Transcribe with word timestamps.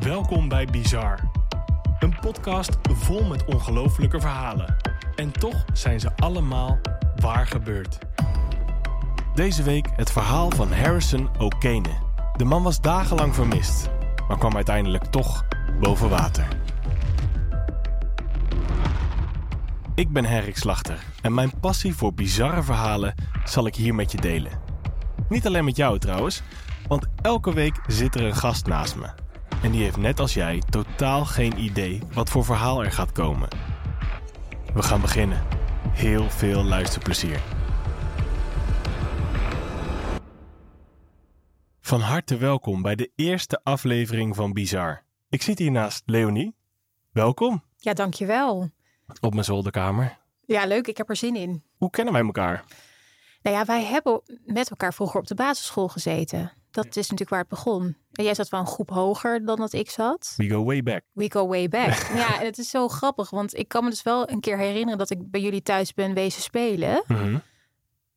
Welkom 0.00 0.48
bij 0.48 0.66
Bizar. 0.66 1.30
Een 1.98 2.18
podcast 2.20 2.78
vol 2.82 3.24
met 3.24 3.44
ongelofelijke 3.44 4.20
verhalen. 4.20 4.76
En 5.14 5.32
toch 5.32 5.64
zijn 5.72 6.00
ze 6.00 6.16
allemaal 6.16 6.78
waar 7.16 7.46
gebeurd. 7.46 7.98
Deze 9.34 9.62
week 9.62 9.88
het 9.96 10.10
verhaal 10.12 10.50
van 10.50 10.72
Harrison 10.72 11.28
O'Kane. 11.38 11.90
De 12.36 12.44
man 12.44 12.62
was 12.62 12.80
dagenlang 12.80 13.34
vermist, 13.34 13.90
maar 14.28 14.38
kwam 14.38 14.54
uiteindelijk 14.54 15.04
toch 15.04 15.44
boven 15.80 16.08
water. 16.08 16.48
Ik 19.94 20.12
ben 20.12 20.24
Herrik 20.24 20.56
Slachter 20.56 20.98
en 21.22 21.34
mijn 21.34 21.52
passie 21.60 21.94
voor 21.94 22.14
bizarre 22.14 22.62
verhalen 22.62 23.14
zal 23.44 23.66
ik 23.66 23.74
hier 23.74 23.94
met 23.94 24.12
je 24.12 24.20
delen. 24.20 24.52
Niet 25.28 25.46
alleen 25.46 25.64
met 25.64 25.76
jou 25.76 25.98
trouwens, 25.98 26.42
want 26.88 27.06
elke 27.22 27.54
week 27.54 27.80
zit 27.86 28.14
er 28.14 28.24
een 28.24 28.36
gast 28.36 28.66
naast 28.66 28.96
me. 28.96 29.19
En 29.62 29.70
die 29.70 29.82
heeft 29.82 29.96
net 29.96 30.20
als 30.20 30.34
jij 30.34 30.62
totaal 30.70 31.24
geen 31.24 31.58
idee 31.58 32.02
wat 32.12 32.30
voor 32.30 32.44
verhaal 32.44 32.84
er 32.84 32.92
gaat 32.92 33.12
komen. 33.12 33.48
We 34.74 34.82
gaan 34.82 35.00
beginnen. 35.00 35.42
Heel 35.90 36.30
veel 36.30 36.62
luisterplezier. 36.64 37.40
Van 41.80 42.00
harte 42.00 42.36
welkom 42.36 42.82
bij 42.82 42.94
de 42.94 43.10
eerste 43.16 43.60
aflevering 43.62 44.36
van 44.36 44.52
Bizar. 44.52 45.02
Ik 45.28 45.42
zit 45.42 45.58
hier 45.58 45.70
naast 45.70 46.02
Leonie. 46.06 46.54
Welkom 47.12 47.62
Ja, 47.76 47.92
dankjewel. 47.94 48.70
op 49.20 49.32
mijn 49.32 49.44
zolderkamer. 49.44 50.18
Ja, 50.46 50.66
leuk. 50.66 50.86
Ik 50.86 50.96
heb 50.96 51.08
er 51.08 51.16
zin 51.16 51.36
in. 51.36 51.62
Hoe 51.76 51.90
kennen 51.90 52.12
wij 52.12 52.22
elkaar? 52.22 52.64
Nou 53.42 53.56
ja, 53.56 53.64
wij 53.64 53.84
hebben 53.84 54.22
met 54.44 54.70
elkaar 54.70 54.94
vroeger 54.94 55.20
op 55.20 55.26
de 55.26 55.34
basisschool 55.34 55.88
gezeten. 55.88 56.52
Dat 56.70 56.86
is 56.86 56.94
natuurlijk 56.96 57.30
waar 57.30 57.38
het 57.40 57.48
begon. 57.48 57.96
En 58.12 58.24
jij 58.24 58.34
zat 58.34 58.48
wel 58.48 58.60
een 58.60 58.66
groep 58.66 58.90
hoger 58.90 59.44
dan 59.44 59.56
dat 59.56 59.72
ik 59.72 59.90
zat. 59.90 60.34
We 60.36 60.48
go 60.48 60.64
way 60.64 60.82
back. 60.82 61.02
We 61.12 61.30
go 61.30 61.46
way 61.48 61.68
back. 61.68 61.94
ja, 62.22 62.40
en 62.40 62.46
het 62.46 62.58
is 62.58 62.70
zo 62.70 62.88
grappig, 62.88 63.30
want 63.30 63.56
ik 63.58 63.68
kan 63.68 63.84
me 63.84 63.90
dus 63.90 64.02
wel 64.02 64.30
een 64.30 64.40
keer 64.40 64.58
herinneren 64.58 64.98
dat 64.98 65.10
ik 65.10 65.30
bij 65.30 65.40
jullie 65.40 65.62
thuis 65.62 65.94
ben 65.94 66.14
wezen 66.14 66.42
spelen. 66.42 67.02
Mhm. 67.06 67.34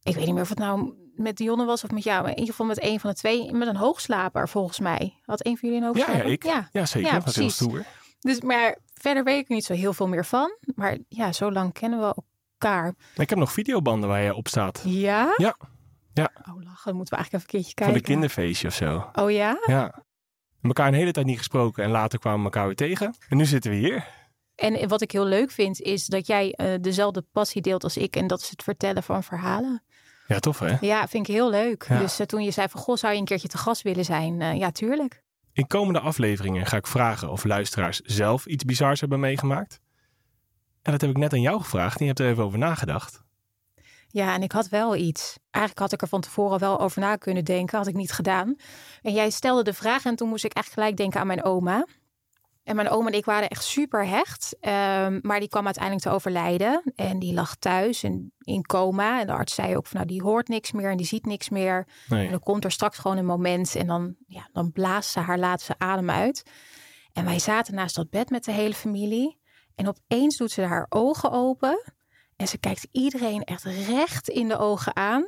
Ik 0.03 0.15
weet 0.15 0.25
niet 0.25 0.33
meer 0.33 0.43
of 0.43 0.49
het 0.49 0.57
nou 0.57 0.93
met 1.15 1.37
Dionne 1.37 1.65
was 1.65 1.83
of 1.83 1.91
met 1.91 2.03
jou, 2.03 2.21
maar 2.21 2.31
in 2.31 2.37
ieder 2.37 2.51
geval 2.51 2.65
met 2.67 2.83
een 2.83 2.99
van 2.99 3.09
de 3.09 3.15
twee, 3.15 3.51
met 3.51 3.67
een 3.67 3.75
hoogslaper 3.75 4.49
volgens 4.49 4.79
mij. 4.79 5.19
Had 5.25 5.45
een 5.45 5.57
van 5.57 5.69
jullie 5.69 5.85
een 5.85 5.93
Ja, 5.93 5.99
hoogslaper? 5.99 6.25
ja, 6.27 6.31
ik. 6.31 6.43
Ja. 6.43 6.69
Ja, 6.71 6.85
zeker. 6.85 7.07
Ja, 7.09 7.15
dat 7.15 7.25
was 7.25 7.35
heel 7.35 7.49
stoer. 7.49 7.83
Dus, 8.19 8.41
maar 8.41 8.77
verder 8.93 9.23
weet 9.23 9.39
ik 9.41 9.49
er 9.49 9.55
niet 9.55 9.65
zo 9.65 9.73
heel 9.73 9.93
veel 9.93 10.07
meer 10.07 10.25
van. 10.25 10.57
Maar 10.75 10.97
ja, 11.07 11.31
zo 11.31 11.51
lang 11.51 11.73
kennen 11.73 11.99
we 11.99 12.15
elkaar. 12.59 12.93
Ik 13.15 13.29
heb 13.29 13.39
nog 13.39 13.51
videobanden 13.51 14.09
waar 14.09 14.21
jij 14.21 14.31
op 14.31 14.47
staat. 14.47 14.81
Ja? 14.85 15.33
Ja. 15.37 15.55
Ja. 16.13 16.31
Oh, 16.49 16.63
lachen. 16.63 16.81
Dan 16.83 16.95
moeten 16.95 17.17
we 17.17 17.23
eigenlijk 17.23 17.33
even 17.33 17.39
een 17.41 17.45
keertje 17.45 17.73
Van 17.75 17.75
kijken. 17.75 17.95
een 17.95 18.01
kinderfeestje 18.01 18.67
of 18.67 18.73
zo. 18.73 19.09
Oh 19.13 19.31
ja? 19.31 19.57
Ja. 19.65 20.03
Mekaar 20.59 20.87
een 20.87 20.93
hele 20.93 21.11
tijd 21.11 21.25
niet 21.25 21.37
gesproken 21.37 21.83
en 21.83 21.89
later 21.89 22.19
kwamen 22.19 22.39
we 22.39 22.45
elkaar 22.45 22.65
weer 22.65 22.75
tegen. 22.75 23.15
En 23.29 23.37
nu 23.37 23.45
zitten 23.45 23.71
we 23.71 23.77
hier. 23.77 24.07
En 24.55 24.87
wat 24.87 25.01
ik 25.01 25.11
heel 25.11 25.25
leuk 25.25 25.51
vind, 25.51 25.81
is 25.81 26.05
dat 26.05 26.27
jij 26.27 26.51
eh, 26.51 26.73
dezelfde 26.81 27.25
passie 27.31 27.61
deelt 27.61 27.83
als 27.83 27.97
ik. 27.97 28.15
En 28.15 28.27
dat 28.27 28.41
is 28.41 28.49
het 28.49 28.63
vertellen 28.63 29.03
van 29.03 29.23
verhalen. 29.23 29.83
Ja, 30.27 30.39
tof 30.39 30.59
hè? 30.59 30.77
Ja, 30.81 31.07
vind 31.07 31.27
ik 31.27 31.33
heel 31.33 31.49
leuk. 31.49 31.85
Ja. 31.89 31.99
Dus 31.99 32.19
eh, 32.19 32.25
toen 32.25 32.43
je 32.43 32.51
zei 32.51 32.67
van, 32.69 32.81
goh, 32.81 32.95
zou 32.97 33.13
je 33.13 33.19
een 33.19 33.25
keertje 33.25 33.47
te 33.47 33.57
gast 33.57 33.81
willen 33.81 34.05
zijn? 34.05 34.41
Eh, 34.41 34.57
ja, 34.57 34.71
tuurlijk. 34.71 35.23
In 35.53 35.67
komende 35.67 35.99
afleveringen 35.99 36.65
ga 36.65 36.77
ik 36.77 36.87
vragen 36.87 37.29
of 37.31 37.43
luisteraars 37.43 37.99
zelf 37.99 38.45
iets 38.45 38.63
bizars 38.63 38.99
hebben 38.99 39.19
meegemaakt. 39.19 39.79
En 40.81 40.91
dat 40.91 41.01
heb 41.01 41.09
ik 41.09 41.17
net 41.17 41.33
aan 41.33 41.41
jou 41.41 41.61
gevraagd 41.61 41.93
en 41.99 42.01
je 42.01 42.07
hebt 42.07 42.19
er 42.19 42.29
even 42.29 42.43
over 42.43 42.57
nagedacht. 42.59 43.23
Ja, 44.13 44.33
en 44.33 44.43
ik 44.43 44.51
had 44.51 44.67
wel 44.69 44.95
iets. 44.95 45.37
Eigenlijk 45.49 45.83
had 45.83 45.93
ik 45.93 46.01
er 46.01 46.07
van 46.07 46.21
tevoren 46.21 46.59
wel 46.59 46.79
over 46.79 47.01
na 47.01 47.15
kunnen 47.15 47.45
denken. 47.45 47.77
Had 47.77 47.87
ik 47.87 47.93
niet 47.93 48.11
gedaan. 48.11 48.55
En 49.01 49.13
jij 49.13 49.29
stelde 49.29 49.63
de 49.63 49.73
vraag 49.73 50.05
en 50.05 50.15
toen 50.15 50.29
moest 50.29 50.45
ik 50.45 50.53
echt 50.53 50.73
gelijk 50.73 50.97
denken 50.97 51.19
aan 51.19 51.27
mijn 51.27 51.43
oma. 51.43 51.85
En 52.63 52.75
mijn 52.75 52.89
oma 52.89 53.07
en 53.07 53.17
ik 53.17 53.25
waren 53.25 53.49
echt 53.49 53.63
super 53.63 54.07
hecht. 54.07 54.57
Ehm, 54.59 55.19
maar 55.21 55.39
die 55.39 55.49
kwam 55.49 55.65
uiteindelijk 55.65 56.03
te 56.03 56.11
overlijden. 56.11 56.83
En 56.95 57.19
die 57.19 57.33
lag 57.33 57.55
thuis 57.55 58.03
en 58.03 58.33
in 58.39 58.61
coma. 58.61 59.19
En 59.19 59.27
de 59.27 59.33
arts 59.33 59.53
zei 59.53 59.77
ook 59.77 59.87
van 59.87 59.97
nou, 59.97 60.11
die 60.11 60.21
hoort 60.21 60.47
niks 60.47 60.71
meer 60.71 60.91
en 60.91 60.97
die 60.97 61.05
ziet 61.05 61.25
niks 61.25 61.49
meer. 61.49 61.87
En 62.09 62.29
dan 62.29 62.39
komt 62.39 62.63
er 62.63 62.71
straks 62.71 62.97
gewoon 62.97 63.17
een 63.17 63.25
moment 63.25 63.75
en 63.75 63.87
dan, 63.87 64.15
ja, 64.27 64.49
dan 64.51 64.71
blaast 64.71 65.09
ze 65.11 65.19
haar 65.19 65.39
laatste 65.39 65.75
adem 65.77 66.09
uit. 66.09 66.43
En 67.13 67.25
wij 67.25 67.39
zaten 67.39 67.75
naast 67.75 67.95
dat 67.95 68.09
bed 68.09 68.29
met 68.29 68.43
de 68.43 68.51
hele 68.51 68.73
familie. 68.73 69.39
En 69.75 69.87
opeens 69.87 70.37
doet 70.37 70.51
ze 70.51 70.61
haar 70.61 70.85
ogen 70.89 71.31
open. 71.31 71.93
En 72.43 72.49
ze 72.49 72.57
kijkt 72.57 72.87
iedereen 72.91 73.43
echt 73.43 73.63
recht 73.63 74.29
in 74.29 74.47
de 74.47 74.57
ogen 74.57 74.95
aan. 74.95 75.27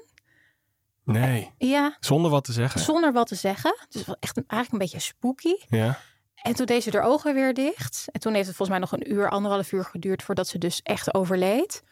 Nee. 1.03 1.53
Ja, 1.57 1.97
Zonder 1.99 2.31
wat 2.31 2.43
te 2.43 2.51
zeggen. 2.51 2.81
zonder 2.81 3.13
wat 3.13 3.27
te 3.27 3.35
zeggen. 3.35 3.75
Dus 3.89 4.05
wel 4.05 4.17
echt 4.19 4.37
een, 4.37 4.43
eigenlijk 4.47 4.71
een 4.83 4.89
beetje 4.89 5.07
spooky. 5.07 5.55
Ja. 5.69 5.99
En 6.35 6.55
toen 6.55 6.65
deed 6.65 6.83
ze 6.83 6.89
haar 6.91 7.07
ogen 7.07 7.33
weer 7.33 7.53
dicht. 7.53 8.05
En 8.11 8.19
toen 8.19 8.33
heeft 8.33 8.47
het 8.47 8.55
volgens 8.55 8.77
mij 8.77 8.87
nog 8.89 8.91
een 8.91 9.11
uur, 9.11 9.29
anderhalf 9.29 9.71
uur 9.71 9.85
geduurd 9.85 10.23
voordat 10.23 10.47
ze 10.47 10.57
dus 10.57 10.81
echt 10.81 11.13
overleed. 11.13 11.83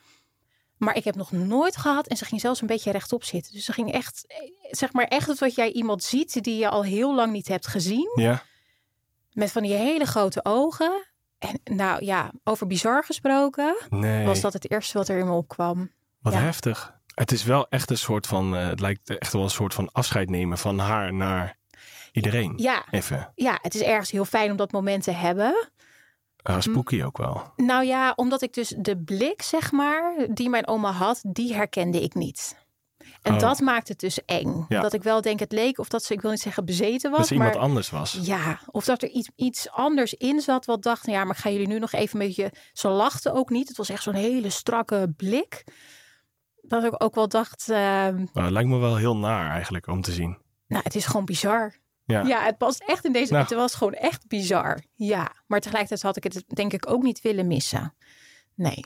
Maar 0.78 0.96
ik 0.96 1.04
heb 1.04 1.16
nog 1.16 1.32
nooit 1.32 1.78
gehad. 1.78 2.08
En 2.08 2.18
ze 2.18 2.26
ging 2.26 2.42
zelfs 2.42 2.62
een 2.62 2.68
beetje 2.68 2.92
rechtop 2.92 3.24
zitten. 3.24 3.54
Dus 3.54 3.66
ze 3.66 3.74
ging 3.74 3.92
echt, 3.92 4.26
eh, 4.28 4.38
zeg 4.72 4.94
maar 4.94 5.06
echt 5.06 5.40
wat 5.40 5.56
jij 5.56 5.72
iemand 5.72 6.04
ziet 6.04 6.44
die 6.44 6.58
je 6.58 6.70
al 6.70 6.84
heel 6.84 7.16
lang 7.16 7.32
niet 7.32 7.48
hebt 7.48 7.68
gezien. 7.68 8.12
Ja. 8.16 8.44
Met 9.32 9.52
van 9.52 9.62
die 9.62 9.74
hele 9.74 10.06
grote 10.06 10.46
ogen. 10.46 11.13
En 11.50 11.76
nou 11.76 12.06
ja, 12.06 12.32
over 12.44 12.68
bizar 12.68 13.04
gesproken, 13.04 13.76
Nee. 13.90 14.26
was 14.26 14.42
dat 14.42 14.54
het 14.54 14.72
eerste 14.72 14.98
wat 14.98 15.08
er 15.08 15.18
in 15.18 15.26
me 15.26 15.32
opkwam. 15.32 15.92
Wat 16.22 16.34
Ja. 16.34 16.40
heftig. 16.40 17.02
Het 17.16 17.32
is 17.32 17.44
wel 17.44 17.68
echt 17.70 17.90
een 17.90 17.98
soort 17.98 18.28
van, 18.28 18.56
eh, 18.56 18.68
het 18.68 18.80
lijkt 18.80 19.18
echt 19.18 19.34
wel 19.34 19.44
een 19.44 19.50
soort 19.50 19.74
van 19.74 19.90
afscheid 19.92 20.30
nemen 20.30 20.58
van 20.58 20.80
haar 20.80 21.14
naar 21.14 21.58
iedereen. 22.12 22.54
Ja, 22.56 22.86
Even. 22.92 23.32
ja, 23.36 23.60
het 23.62 23.76
is 23.76 23.82
ergens 23.82 24.12
heel 24.12 24.26
fijn 24.26 24.52
om 24.52 24.58
dat 24.58 24.72
moment 24.72 25.04
te 25.04 25.12
hebben. 25.12 25.70
Ah, 26.42 26.60
spooky 26.62 27.04
ook 27.04 27.18
wel. 27.18 27.54
Nou 27.56 27.86
ja, 27.86 28.14
omdat 28.16 28.42
ik 28.42 28.54
dus 28.54 28.74
de 28.78 28.98
blik, 28.98 29.42
zeg 29.42 29.72
maar, 29.72 30.28
die 30.30 30.50
mijn 30.50 30.68
oma 30.68 30.92
had, 30.92 31.20
die 31.28 31.54
herkende 31.54 32.02
ik 32.02 32.14
niet. 32.14 32.63
En 33.24 33.34
Oh. 33.34 33.40
dat 33.40 33.60
maakt 33.60 33.88
het 33.88 34.00
dus 34.00 34.26
eng. 34.26 34.66
Ja. 34.70 34.82
Dat 34.82 34.94
ik 34.94 35.04
wel 35.04 35.22
denk, 35.22 35.40
het 35.40 35.52
leek 35.52 35.78
of 35.80 35.88
dat 35.88 36.04
ze, 36.04 36.14
ik 36.14 36.22
wil 36.22 36.32
niet 36.32 36.40
zeggen 36.40 36.66
bezeten 36.66 37.12
was, 37.12 37.20
Dat 37.20 37.30
iemand 37.30 37.54
maar 37.54 37.62
anders 37.64 37.90
was. 37.90 38.20
ja, 38.22 38.60
of 38.72 38.86
dat 38.86 39.02
er 39.02 39.10
iets, 39.10 39.30
iets 39.36 39.70
anders 39.70 40.14
in 40.14 40.40
zat 40.42 40.66
wat 40.66 40.84
dacht, 40.84 41.06
nou 41.06 41.18
ja, 41.18 41.24
maar 41.24 41.36
ik 41.36 41.42
ga 41.42 41.50
jullie 41.50 41.68
nu 41.68 41.80
nog 41.80 41.92
even 41.92 42.20
een 42.22 42.26
beetje, 42.28 42.52
ze 42.74 42.88
lachten 42.88 43.34
ook 43.34 43.50
niet. 43.50 43.68
Het 43.68 43.78
was 43.78 43.90
echt 43.90 44.04
zo'n 44.04 44.14
hele 44.14 44.50
strakke 44.50 45.14
blik. 45.18 45.64
Dat 46.62 46.84
ik 46.84 47.04
ook 47.04 47.16
wel 47.16 47.28
dacht, 47.28 47.70
ehm, 47.70 48.26
Maar 48.34 48.44
het 48.44 48.52
lijkt 48.52 48.70
me 48.70 48.78
wel 48.78 48.96
heel 48.96 49.18
naar 49.18 49.50
eigenlijk 49.52 49.88
om 49.88 50.02
te 50.02 50.12
zien. 50.12 50.38
nou, 50.68 50.84
het 50.84 50.96
is 50.96 51.06
gewoon 51.06 51.26
bizar. 51.26 51.76
Ja. 52.06 52.22
Ja, 52.22 52.44
het 52.44 52.58
past 52.58 52.84
echt 52.86 53.06
in 53.06 53.12
deze. 53.14 53.32
Nou. 53.34 53.44
Het 53.46 53.54
was 53.54 53.74
gewoon 53.76 53.94
echt 53.94 54.28
bizar. 54.28 54.80
Ja, 54.94 55.32
maar 55.48 55.60
tegelijkertijd 55.60 56.02
had 56.02 56.16
ik 56.18 56.24
het 56.24 56.44
denk 56.48 56.74
ik 56.74 56.90
ook 56.90 57.04
niet 57.04 57.22
willen 57.22 57.48
missen. 57.48 57.94
Nee. 58.56 58.84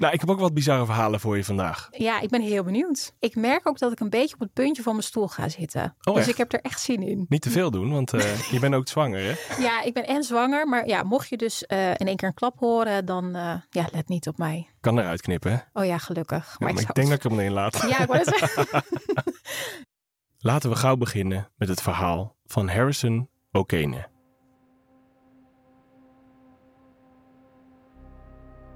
Nou, 0.00 0.12
ik 0.12 0.20
heb 0.20 0.30
ook 0.30 0.38
wat 0.38 0.54
bizarre 0.54 0.84
verhalen 0.84 1.20
voor 1.20 1.36
je 1.36 1.44
vandaag. 1.44 1.88
Ja, 1.90 2.20
ik 2.20 2.28
ben 2.28 2.40
heel 2.40 2.64
benieuwd. 2.64 3.14
Ik 3.18 3.36
merk 3.36 3.68
ook 3.68 3.78
dat 3.78 3.92
ik 3.92 4.00
een 4.00 4.10
beetje 4.10 4.34
op 4.34 4.40
het 4.40 4.52
puntje 4.52 4.82
van 4.82 4.92
mijn 4.92 5.04
stoel 5.04 5.28
ga 5.28 5.48
zitten. 5.48 5.82
Oh, 5.82 6.14
dus 6.14 6.22
echt? 6.22 6.28
ik 6.28 6.36
heb 6.36 6.52
er 6.52 6.60
echt 6.60 6.80
zin 6.80 7.02
in. 7.02 7.26
Niet 7.28 7.42
te 7.42 7.50
veel 7.50 7.70
doen, 7.70 7.92
want 7.92 8.12
eh, 8.12 8.50
je 8.50 8.58
bent 8.58 8.74
ook 8.74 8.88
zwanger, 8.88 9.20
hè? 9.20 9.34
Ja, 9.66 9.82
ik 9.82 9.94
ben 9.94 10.06
en 10.06 10.22
zwanger. 10.22 10.68
Maar 10.68 10.86
ja, 10.86 11.02
mocht 11.02 11.28
je 11.28 11.36
dus 11.36 11.66
eh, 11.66 11.88
in 11.90 12.06
één 12.06 12.16
keer 12.16 12.28
een 12.28 12.34
klap 12.34 12.58
horen, 12.58 13.04
dan 13.04 13.34
eh, 13.34 13.54
ja, 13.70 13.86
let 13.92 14.08
niet 14.08 14.28
op 14.28 14.38
mij. 14.38 14.68
Kan 14.80 14.98
eruit 14.98 15.20
knippen, 15.20 15.52
hè? 15.52 15.80
Oh 15.80 15.86
ja, 15.86 15.98
gelukkig. 15.98 16.46
Ja, 16.46 16.56
Maar, 16.58 16.72
maar 16.72 16.82
ik 16.82 16.86
zou 16.86 16.92
denk 16.92 17.08
dat 17.08 17.16
ik 17.16 17.30
hem 17.30 17.38
erin 17.38 17.52
laat. 17.52 17.84
Ja, 17.88 17.98
ik 18.00 18.06
wou 18.06 18.18
het 18.18 18.36
zeggen. 18.38 18.82
Laten 20.38 20.70
we 20.70 20.76
gauw 20.76 20.96
beginnen 20.96 21.50
met 21.56 21.68
het 21.68 21.82
verhaal 21.82 22.36
van 22.44 22.68
Harrison 22.68 23.28
O'Kane. 23.52 24.08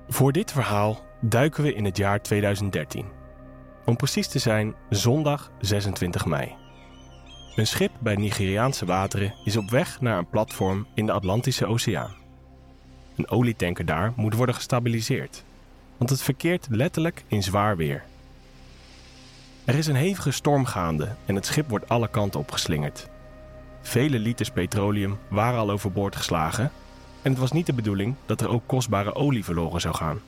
Voor 0.09 0.33
dit 0.33 0.53
verhaal 0.53 1.13
duiken 1.29 1.63
we 1.63 1.75
in 1.75 1.85
het 1.85 1.97
jaar 1.97 2.23
2013. 2.23 3.07
Om 3.85 3.97
precies 3.97 4.29
te 4.29 4.39
zijn, 4.39 4.75
zondag 4.91 5.51
26 5.61 6.27
mei. 6.27 6.55
Een 7.57 7.67
schip 7.67 7.91
bij 7.99 8.15
Nigeriaanse 8.15 8.87
wateren 8.87 9.35
is 9.45 9.57
op 9.57 9.71
weg 9.71 10.01
naar 10.01 10.19
een 10.19 10.29
platform 10.29 10.87
in 10.95 11.07
de 11.07 11.13
Atlantische 11.13 11.67
Oceaan. 11.67 12.15
Een 13.17 13.29
olietanker 13.29 13.85
daar 13.85 14.13
moet 14.17 14.35
worden 14.35 14.55
gestabiliseerd, 14.55 15.45
want 15.97 16.11
het 16.11 16.23
verkeert 16.23 16.67
letterlijk 16.71 17.25
in 17.27 17.43
zwaar 17.43 17.77
weer. 17.77 18.05
Er 19.65 19.75
is 19.75 19.87
een 19.87 19.95
hevige 19.95 20.31
storm 20.31 20.65
gaande 20.65 21.15
en 21.27 21.35
het 21.35 21.47
schip 21.47 21.69
wordt 21.69 21.89
alle 21.89 22.09
kanten 22.09 22.41
opgeslingerd. 22.41 23.09
Vele 23.83 24.19
liters 24.19 24.51
petroleum 24.51 25.19
waren 25.29 25.59
al 25.59 25.71
overboord 25.71 26.17
geslagen 26.17 26.71
en 27.23 27.31
het 27.31 27.41
was 27.41 27.53
niet 27.53 27.67
de 27.67 27.73
bedoeling 27.73 28.15
dat 28.27 28.41
er 28.41 28.49
ook 28.49 28.63
kostbare 28.67 29.15
olie 29.15 29.45
verloren 29.45 29.81
zou 29.81 29.95
gaan. 29.95 30.21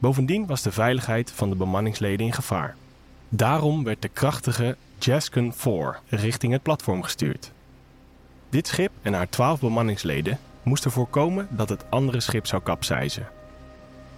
Bovendien 0.00 0.46
was 0.46 0.62
de 0.62 0.72
veiligheid 0.72 1.30
van 1.30 1.50
de 1.50 1.56
bemanningsleden 1.56 2.26
in 2.26 2.32
gevaar. 2.32 2.76
Daarom 3.28 3.84
werd 3.84 4.02
de 4.02 4.08
krachtige 4.08 4.76
Jaskin 4.98 5.52
4 5.52 6.00
richting 6.08 6.52
het 6.52 6.62
platform 6.62 7.02
gestuurd. 7.02 7.52
Dit 8.48 8.66
schip 8.66 8.90
en 9.02 9.12
haar 9.12 9.28
12 9.28 9.60
bemanningsleden 9.60 10.38
moesten 10.62 10.90
voorkomen 10.90 11.48
dat 11.50 11.68
het 11.68 11.90
andere 11.90 12.20
schip 12.20 12.46
zou 12.46 12.62
kapseizen. 12.62 13.28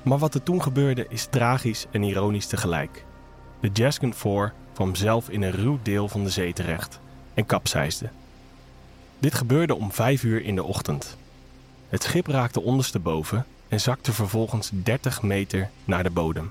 Maar 0.02 0.18
wat 0.18 0.34
er 0.34 0.42
toen 0.42 0.62
gebeurde 0.62 1.06
is 1.08 1.26
tragisch 1.30 1.86
en 1.90 2.02
ironisch 2.02 2.46
tegelijk. 2.46 3.04
De 3.60 3.70
Jaskin 3.72 4.14
4 4.14 4.52
kwam 4.72 4.94
zelf 4.94 5.28
in 5.28 5.42
een 5.42 5.52
ruw 5.52 5.78
deel 5.82 6.08
van 6.08 6.24
de 6.24 6.30
zee 6.30 6.52
terecht 6.52 7.00
en 7.34 7.46
kapseisde. 7.46 8.08
Dit 9.18 9.34
gebeurde 9.34 9.74
om 9.74 9.92
5 9.92 10.22
uur 10.22 10.44
in 10.44 10.54
de 10.54 10.64
ochtend. 10.64 11.16
Het 11.88 12.02
schip 12.02 12.26
raakte 12.26 12.60
ondersteboven 12.60 13.46
en 13.72 13.80
zakte 13.80 14.12
vervolgens 14.12 14.70
30 14.72 15.22
meter 15.22 15.70
naar 15.84 16.02
de 16.02 16.10
bodem. 16.10 16.50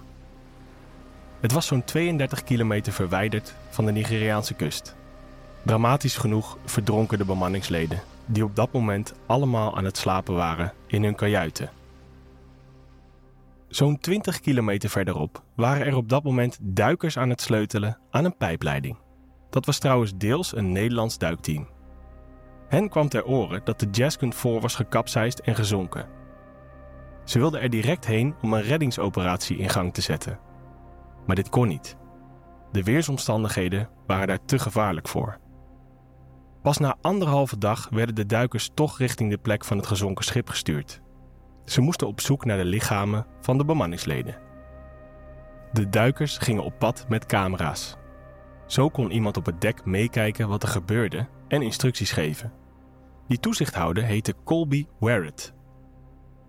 Het 1.39 1.51
was 1.51 1.65
zo'n 1.65 1.83
32 1.83 2.43
kilometer 2.43 2.93
verwijderd 2.93 3.55
van 3.69 3.85
de 3.85 3.91
Nigeriaanse 3.91 4.53
kust. 4.53 4.95
Dramatisch 5.61 6.17
genoeg 6.17 6.57
verdronken 6.65 7.17
de 7.17 7.25
bemanningsleden, 7.25 8.01
die 8.25 8.43
op 8.43 8.55
dat 8.55 8.71
moment 8.71 9.13
allemaal 9.25 9.77
aan 9.77 9.85
het 9.85 9.97
slapen 9.97 10.33
waren 10.33 10.73
in 10.87 11.03
hun 11.03 11.15
kajuiten. 11.15 11.69
Zo'n 13.67 13.99
20 13.99 14.39
kilometer 14.39 14.89
verderop 14.89 15.43
waren 15.55 15.85
er 15.85 15.95
op 15.95 16.09
dat 16.09 16.23
moment 16.23 16.57
duikers 16.61 17.17
aan 17.17 17.29
het 17.29 17.41
sleutelen 17.41 17.97
aan 18.11 18.25
een 18.25 18.37
pijpleiding. 18.37 18.97
Dat 19.49 19.65
was 19.65 19.79
trouwens 19.79 20.17
deels 20.17 20.55
een 20.55 20.71
Nederlands 20.71 21.17
duikteam. 21.17 21.67
Hen 22.67 22.89
kwam 22.89 23.09
ter 23.09 23.25
oren 23.25 23.61
dat 23.63 23.79
de 23.79 23.87
Jaskund 23.91 24.35
voor 24.35 24.61
was 24.61 24.75
gekapseist 24.75 25.39
en 25.39 25.55
gezonken. 25.55 26.20
Ze 27.23 27.39
wilden 27.39 27.61
er 27.61 27.69
direct 27.69 28.05
heen 28.05 28.35
om 28.41 28.53
een 28.53 28.61
reddingsoperatie 28.61 29.57
in 29.57 29.69
gang 29.69 29.93
te 29.93 30.01
zetten. 30.01 30.39
Maar 31.25 31.35
dit 31.35 31.49
kon 31.49 31.67
niet. 31.67 31.97
De 32.71 32.83
weersomstandigheden 32.83 33.89
waren 34.07 34.27
daar 34.27 34.45
te 34.45 34.59
gevaarlijk 34.59 35.07
voor. 35.07 35.39
Pas 36.61 36.77
na 36.77 36.97
anderhalve 37.01 37.57
dag 37.57 37.89
werden 37.89 38.15
de 38.15 38.25
duikers 38.25 38.71
toch 38.73 38.97
richting 38.97 39.29
de 39.29 39.37
plek 39.37 39.65
van 39.65 39.77
het 39.77 39.87
gezonken 39.87 40.25
schip 40.25 40.49
gestuurd. 40.49 41.01
Ze 41.65 41.81
moesten 41.81 42.07
op 42.07 42.21
zoek 42.21 42.45
naar 42.45 42.57
de 42.57 42.65
lichamen 42.65 43.25
van 43.41 43.57
de 43.57 43.65
bemanningsleden. 43.65 44.37
De 45.71 45.89
duikers 45.89 46.37
gingen 46.37 46.63
op 46.63 46.79
pad 46.79 47.05
met 47.09 47.25
camera's. 47.25 47.97
Zo 48.65 48.89
kon 48.89 49.11
iemand 49.11 49.37
op 49.37 49.45
het 49.45 49.61
dek 49.61 49.85
meekijken 49.85 50.47
wat 50.47 50.63
er 50.63 50.69
gebeurde 50.69 51.27
en 51.47 51.61
instructies 51.61 52.11
geven. 52.11 52.53
Die 53.27 53.39
toezichthouder 53.39 54.03
heette 54.03 54.35
Colby 54.43 54.85
Warrett. 54.99 55.53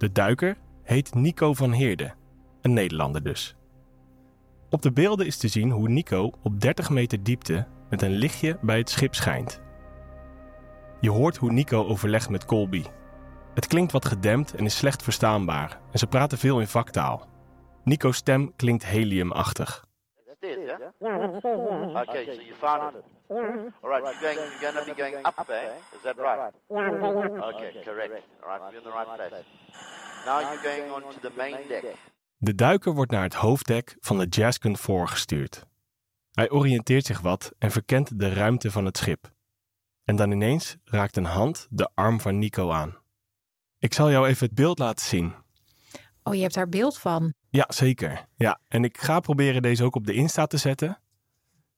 De 0.02 0.12
duiker 0.12 0.56
heet 0.82 1.14
Nico 1.14 1.54
van 1.54 1.72
Heerde, 1.72 2.14
een 2.60 2.72
Nederlander 2.72 3.22
dus. 3.22 3.56
Op 4.70 4.82
de 4.82 4.92
beelden 4.92 5.26
is 5.26 5.36
te 5.36 5.48
zien 5.48 5.70
hoe 5.70 5.88
Nico 5.88 6.30
op 6.42 6.60
30 6.60 6.90
meter 6.90 7.22
diepte 7.22 7.66
met 7.90 8.02
een 8.02 8.10
lichtje 8.10 8.58
bij 8.62 8.78
het 8.78 8.90
schip 8.90 9.14
schijnt. 9.14 9.60
Je 11.00 11.10
hoort 11.10 11.36
hoe 11.36 11.52
Nico 11.52 11.86
overlegt 11.86 12.28
met 12.28 12.44
Colby. 12.44 12.84
Het 13.54 13.66
klinkt 13.66 13.92
wat 13.92 14.04
gedempt 14.04 14.54
en 14.54 14.64
is 14.64 14.76
slecht 14.76 15.02
verstaanbaar 15.02 15.80
en 15.92 15.98
ze 15.98 16.06
praten 16.06 16.38
veel 16.38 16.60
in 16.60 16.68
vaktaal. 16.68 17.28
Nico's 17.84 18.16
stem 18.16 18.52
klinkt 18.56 18.86
heliumachtig. 18.86 19.84
Okay, 21.02 22.26
so 22.26 22.32
you 22.32 22.54
found 22.60 22.96
it. 22.96 23.04
All 23.28 23.90
right, 23.90 24.02
you're, 24.04 24.34
going, 24.34 24.50
you're 24.60 24.72
going 24.72 24.84
to 24.84 24.94
be 24.94 25.00
going 25.00 25.24
up 25.24 25.46
there. 25.46 25.74
Is 25.96 26.02
that 26.04 26.16
right? 26.18 26.52
Okay, 26.70 27.82
correct. 27.84 28.12
All 28.42 28.48
right, 28.48 28.60
you're 28.70 28.78
in 28.78 28.84
the 28.84 28.90
right 28.90 29.06
place. 29.16 29.44
Now 30.26 30.40
you're 30.40 30.62
going 30.62 30.90
on 30.92 31.02
to 31.12 31.20
the 31.20 31.30
main 31.36 31.68
deck. 31.68 31.96
De 32.36 32.54
duiker 32.54 32.94
wordt 32.94 33.10
naar 33.10 33.22
het 33.22 33.34
hoofddek 33.34 33.96
van 34.00 34.18
de 34.18 34.26
Jaskun 34.26 34.76
gestuurd. 35.08 35.66
Hij 36.32 36.50
oriënteert 36.50 37.06
zich 37.06 37.20
wat 37.20 37.52
en 37.58 37.70
verkent 37.70 38.18
de 38.18 38.32
ruimte 38.32 38.70
van 38.70 38.84
het 38.84 38.96
schip. 38.96 39.32
En 40.04 40.16
dan 40.16 40.30
ineens 40.30 40.76
raakt 40.84 41.16
een 41.16 41.24
hand 41.24 41.66
de 41.70 41.90
arm 41.94 42.20
van 42.20 42.38
Nico 42.38 42.70
aan. 42.70 42.96
Ik 43.78 43.94
zal 43.94 44.10
jou 44.10 44.26
even 44.26 44.46
het 44.46 44.54
beeld 44.54 44.78
laten 44.78 45.06
zien. 45.06 45.34
Oh, 46.22 46.34
je 46.34 46.42
hebt 46.42 46.54
daar 46.54 46.68
beeld 46.68 46.98
van. 46.98 47.34
Ja, 47.52 47.64
zeker. 47.68 48.26
Ja, 48.36 48.60
en 48.68 48.84
ik 48.84 48.98
ga 48.98 49.20
proberen 49.20 49.62
deze 49.62 49.84
ook 49.84 49.94
op 49.94 50.06
de 50.06 50.12
Insta 50.12 50.46
te 50.46 50.56
zetten, 50.56 50.98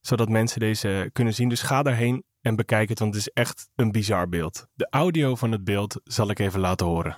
zodat 0.01 0.29
mensen 0.29 0.61
deze 0.61 1.11
kunnen 1.13 1.35
zien. 1.35 1.49
Dus 1.49 1.63
ga 1.63 1.83
daarheen 1.83 2.25
en 2.41 2.57
bekijk 2.57 2.89
het, 2.89 2.99
want 2.99 3.15
het 3.15 3.27
is 3.27 3.33
echt 3.33 3.71
een 3.75 3.93
bizar 3.93 4.29
beeld. 4.29 4.67
De 4.75 4.87
audio 4.91 5.35
van 5.35 5.53
het 5.53 5.65
beeld 5.65 6.01
zal 6.05 6.31
ik 6.31 6.39
even 6.39 6.61
laten 6.61 6.87
horen. 6.87 7.17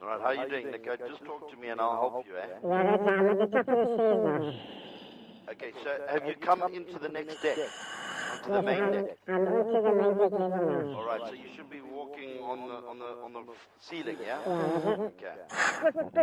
All 0.00 0.08
right, 0.08 0.22
how 0.22 0.34
you 0.34 0.48
doing, 0.48 0.70
Nico? 0.70 0.96
Just 1.08 1.24
talk 1.24 1.50
to 1.50 1.56
me 1.58 1.70
and 1.70 1.80
I'll 1.80 1.98
help 1.98 2.26
you, 2.26 2.36
eh? 2.38 2.46
Okay, 5.52 5.72
so 5.84 5.90
have 6.06 6.24
you 6.24 6.38
come 6.38 6.74
into 6.74 6.98
the 6.98 7.08
next 7.08 7.42
deck? 7.42 7.58
Onto 8.32 8.52
the 8.52 8.62
main 8.62 8.90
deck? 8.90 9.18
All 9.28 11.04
right, 11.04 11.26
so 11.26 11.34
you 11.34 11.48
should 11.54 11.70
be 11.70 11.80
on 12.42 12.58
the 12.68 12.74
on 12.90 12.98
the 12.98 13.04
on 13.24 13.32
the 13.32 13.52
ceiling, 13.80 14.16
yeah? 14.20 14.38
Okay. 14.46 15.34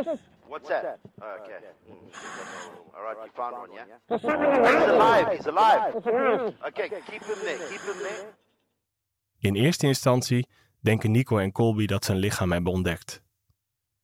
What's 0.50 0.68
that? 0.70 1.00
Okay. 1.18 1.60
Hmm, 1.86 2.96
All 2.96 3.04
right, 3.04 3.18
you 3.26 3.32
found 3.36 3.56
one, 3.56 3.72
yeah? 3.74 3.88
He's 4.80 4.88
alive. 4.90 5.28
He's 5.38 5.48
alive. 5.48 5.94
Okay, 6.68 6.90
keep 6.90 7.24
him 7.24 7.40
there. 7.44 7.58
Keep 7.70 7.82
him 7.82 7.98
there. 7.98 8.34
In 9.40 9.56
eerste 9.56 9.88
instantie 9.88 10.48
denken 10.80 11.12
Nico 11.12 11.38
en 11.38 11.52
Colby 11.52 11.86
dat 11.86 12.06
ze 12.06 12.12
een 12.12 12.18
lichaam 12.18 12.52
hebben 12.52 12.72
ontdekt. 12.72 13.22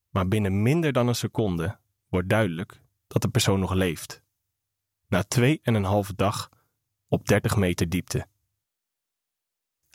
Maar 0.10 0.28
binnen 0.28 0.62
minder 0.62 0.92
dan 0.94 1.08
een 1.08 1.16
seconde 1.16 1.80
wordt 2.10 2.30
duidelijk 2.30 2.82
dat 3.08 3.22
de 3.22 3.30
persoon 3.30 3.60
nog 3.60 3.74
leeft. 3.74 4.24
Na 5.08 5.24
twee 5.24 5.60
en 5.64 5.74
een 5.74 5.84
halve 5.84 6.16
dag 6.16 6.50
op 7.08 7.26
30 7.28 7.56
meter 7.56 7.90
diepte. 7.90 8.28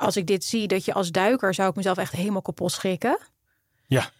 Als 0.00 0.16
ik 0.16 0.26
dit 0.26 0.44
zie, 0.44 0.68
dat 0.68 0.84
je 0.84 0.92
als 0.92 1.10
duiker 1.10 1.54
zou 1.54 1.68
ik 1.68 1.76
mezelf 1.76 1.98
echt 1.98 2.12
helemaal 2.12 2.42
kapot 2.42 2.72
schrikken. 2.72 3.18
Ja, 3.86 4.10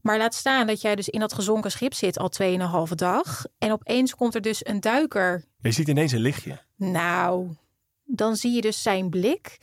Maar 0.00 0.18
laat 0.18 0.34
staan 0.34 0.66
dat 0.66 0.80
jij 0.80 0.94
dus 0.96 1.08
in 1.08 1.20
dat 1.20 1.32
gezonken 1.32 1.70
schip 1.70 1.94
zit 1.94 2.18
al 2.18 2.30
2,5 2.88 2.94
dag. 2.94 3.44
En 3.58 3.72
opeens 3.72 4.14
komt 4.14 4.34
er 4.34 4.40
dus 4.40 4.66
een 4.66 4.80
duiker. 4.80 5.44
je 5.60 5.72
ziet 5.72 5.88
ineens 5.88 6.12
een 6.12 6.20
lichtje. 6.20 6.62
Nou, 6.76 7.56
dan 8.04 8.36
zie 8.36 8.52
je 8.52 8.60
dus 8.60 8.82
zijn 8.82 9.10
blik. 9.10 9.58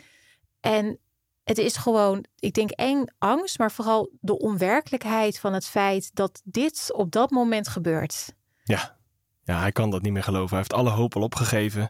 En 0.60 1.00
het 1.44 1.58
is 1.58 1.76
gewoon, 1.76 2.26
ik 2.40 2.54
denk 2.54 2.70
eng 2.70 3.06
angst, 3.18 3.58
maar 3.58 3.72
vooral 3.72 4.12
de 4.20 4.40
onwerkelijkheid 4.40 5.40
van 5.40 5.54
het 5.54 5.66
feit 5.66 6.16
dat 6.16 6.42
dit 6.44 6.94
op 6.96 7.12
dat 7.12 7.30
moment 7.30 7.68
gebeurt. 7.68 8.34
Ja. 8.64 8.98
ja, 9.44 9.60
hij 9.60 9.72
kan 9.72 9.90
dat 9.90 10.02
niet 10.02 10.14
meer 10.14 10.24
geloven. 10.24 10.50
Hij 10.50 10.58
heeft 10.58 10.74
alle 10.74 10.90
hoop 10.90 11.16
al 11.16 11.22
opgegeven. 11.22 11.90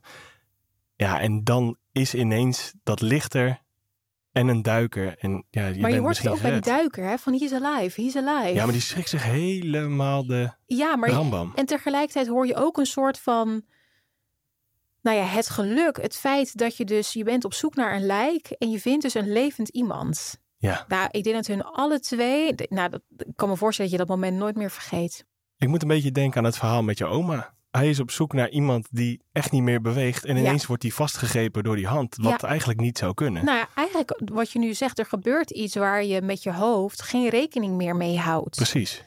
Ja, 0.96 1.20
en 1.20 1.44
dan 1.44 1.78
is 1.92 2.14
ineens 2.14 2.74
dat 2.84 3.02
licht 3.02 3.34
er 3.34 3.63
en 4.34 4.48
een 4.48 4.62
duiker. 4.62 5.18
En, 5.18 5.46
ja, 5.50 5.68
je 5.68 5.82
maar 5.82 5.92
je 5.92 6.00
hoort 6.00 6.18
het 6.18 6.28
ook 6.28 6.42
bij 6.42 6.52
die 6.52 6.62
duiker, 6.62 7.04
hè? 7.04 7.18
van 7.18 7.34
he's 7.34 7.52
alive, 7.52 8.02
he's 8.02 8.16
alive. 8.16 8.54
Ja, 8.54 8.64
maar 8.64 8.74
die 8.74 8.82
schrikt 8.82 9.10
zich 9.10 9.24
helemaal 9.24 10.26
de 10.26 10.52
Ja, 10.66 10.96
maar 10.96 11.10
rambam. 11.10 11.52
En 11.56 11.66
tegelijkertijd 11.66 12.28
hoor 12.28 12.48
je 12.48 12.56
ook 12.56 12.78
een 12.78 12.86
soort 12.86 13.20
van, 13.20 13.64
nou 15.02 15.18
ja, 15.18 15.24
het 15.24 15.50
geluk, 15.50 16.02
het 16.02 16.16
feit 16.16 16.58
dat 16.58 16.78
je 16.78 16.86
dus, 16.86 17.14
je 17.14 17.24
bent 17.24 17.46
op 17.46 17.54
zoek 17.54 17.76
naar 17.76 17.96
een 17.96 18.06
lijk 18.06 18.48
en 18.48 18.72
je 18.72 18.80
vindt 18.80 19.02
dus 19.02 19.14
een 19.14 19.32
levend 19.32 19.70
iemand. 19.70 20.42
Ja, 20.58 20.86
Nou, 20.88 21.08
ik 21.12 21.24
denk 21.24 21.36
dat 21.36 21.48
hun 21.48 21.64
alle 21.64 22.00
twee, 22.00 22.54
nou, 22.70 22.90
dat, 22.90 23.02
ik 23.18 23.36
kan 23.36 23.50
me 23.50 23.58
voorstellen 23.58 23.92
dat 23.92 24.00
je 24.00 24.06
dat 24.06 24.16
moment 24.18 24.38
nooit 24.38 24.56
meer 24.56 24.72
vergeet. 24.72 25.26
ik 25.58 25.68
moet 25.68 25.82
een 25.82 25.88
beetje 25.88 26.12
denken 26.12 26.38
aan 26.38 26.46
het 26.46 26.58
verhaal 26.58 26.84
met 26.84 26.98
je 26.98 27.06
oma. 27.06 27.54
Hij 27.78 27.90
is 27.90 28.00
op 28.00 28.12
zoek 28.12 28.34
naar 28.34 28.50
iemand 28.50 28.88
die 28.92 29.22
echt 29.32 29.52
niet 29.52 29.62
meer 29.62 29.82
beweegt. 29.82 30.26
En 30.26 30.38
ineens 30.38 30.66
wordt 30.66 30.84
hij 30.84 30.92
vastgegrepen 30.92 31.64
door 31.64 31.76
die 31.76 31.88
hand. 31.88 32.16
Wat 32.16 32.42
Ja. 32.42 32.48
eigenlijk 32.48 32.80
niet 32.80 32.98
zou 32.98 33.14
kunnen. 33.14 33.46
Nou 33.46 33.58
ja, 33.58 33.68
eigenlijk 33.76 34.20
wat 34.26 34.52
je 34.52 34.60
nu 34.60 34.74
zegt, 34.74 35.00
er 35.00 35.06
gebeurt 35.06 35.50
iets 35.52 35.76
waar 35.76 36.04
je 36.04 36.22
met 36.22 36.44
je 36.44 36.54
hoofd 36.54 37.02
geen 37.02 37.30
rekening 37.30 37.76
meer 37.76 37.96
mee 37.96 38.18
houdt. 38.18 38.56
Precies. 38.56 39.04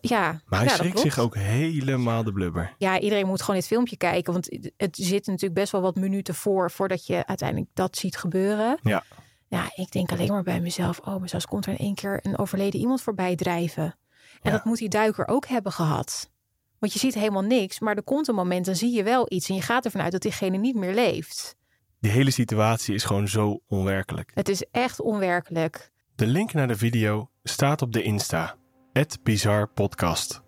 Ja, 0.00 0.40
Maar 0.46 0.58
hij 0.60 0.68
schrikt 0.68 0.98
zich 0.98 1.18
ook 1.18 1.36
helemaal 1.36 2.24
de 2.24 2.32
blubber. 2.32 2.74
Ja, 2.78 3.00
iedereen 3.00 3.26
moet 3.26 3.40
gewoon 3.40 3.56
dit 3.56 3.66
filmpje 3.68 3.96
kijken, 3.96 4.32
want 4.32 4.58
het 4.76 4.96
zit 4.96 5.26
natuurlijk 5.26 5.54
best 5.60 5.72
wel 5.72 5.80
wat 5.80 5.94
minuten 5.96 6.34
voor 6.34 6.70
voordat 6.70 7.06
je 7.06 7.26
uiteindelijk 7.26 7.70
dat 7.74 7.96
ziet 7.96 8.16
gebeuren. 8.16 8.78
Ja. 8.82 9.02
Ja, 9.48 9.70
ik 9.74 9.90
denk 9.92 10.12
alleen 10.12 10.28
maar 10.28 10.42
bij 10.42 10.60
mezelf, 10.60 10.98
oh, 10.98 11.16
maar 11.18 11.28
zoals 11.28 11.46
komt 11.46 11.66
er 11.66 11.72
in 11.72 11.78
één 11.78 11.94
keer 11.94 12.18
een 12.22 12.38
overleden 12.38 12.80
iemand 12.80 13.02
voorbij 13.02 13.36
drijven. 13.36 13.96
En 14.42 14.52
dat 14.52 14.64
moet 14.64 14.78
die 14.78 14.88
duiker 14.88 15.28
ook 15.28 15.46
hebben 15.46 15.72
gehad. 15.72 16.30
Want 16.84 16.96
je 16.96 17.02
ziet 17.02 17.14
helemaal 17.14 17.42
niks, 17.42 17.80
maar 17.80 17.96
er 17.96 18.02
komt 18.02 18.28
een 18.28 18.34
moment, 18.34 18.66
dan 18.66 18.74
zie 18.74 18.94
je 18.94 19.02
wel 19.02 19.26
iets 19.28 19.48
en 19.48 19.54
je 19.54 19.60
gaat 19.60 19.84
ervan 19.84 20.00
uit 20.00 20.12
dat 20.12 20.22
diegene 20.22 20.56
niet 20.56 20.74
meer 20.74 20.94
leeft. 20.94 21.56
Die 22.00 22.10
hele 22.10 22.30
situatie 22.30 22.94
is 22.94 23.04
gewoon 23.04 23.28
zo 23.28 23.60
onwerkelijk. 23.66 24.30
Het 24.34 24.48
is 24.48 24.64
echt 24.70 25.00
onwerkelijk. 25.00 25.90
De 26.14 26.26
link 26.26 26.52
naar 26.52 26.68
de 26.68 26.76
video 26.76 27.30
staat 27.42 27.82
op 27.82 27.92
de 27.92 28.02
Insta. 28.02 28.56
Het 28.92 29.18
Bizar 29.22 29.68
Podcast. 29.68 30.42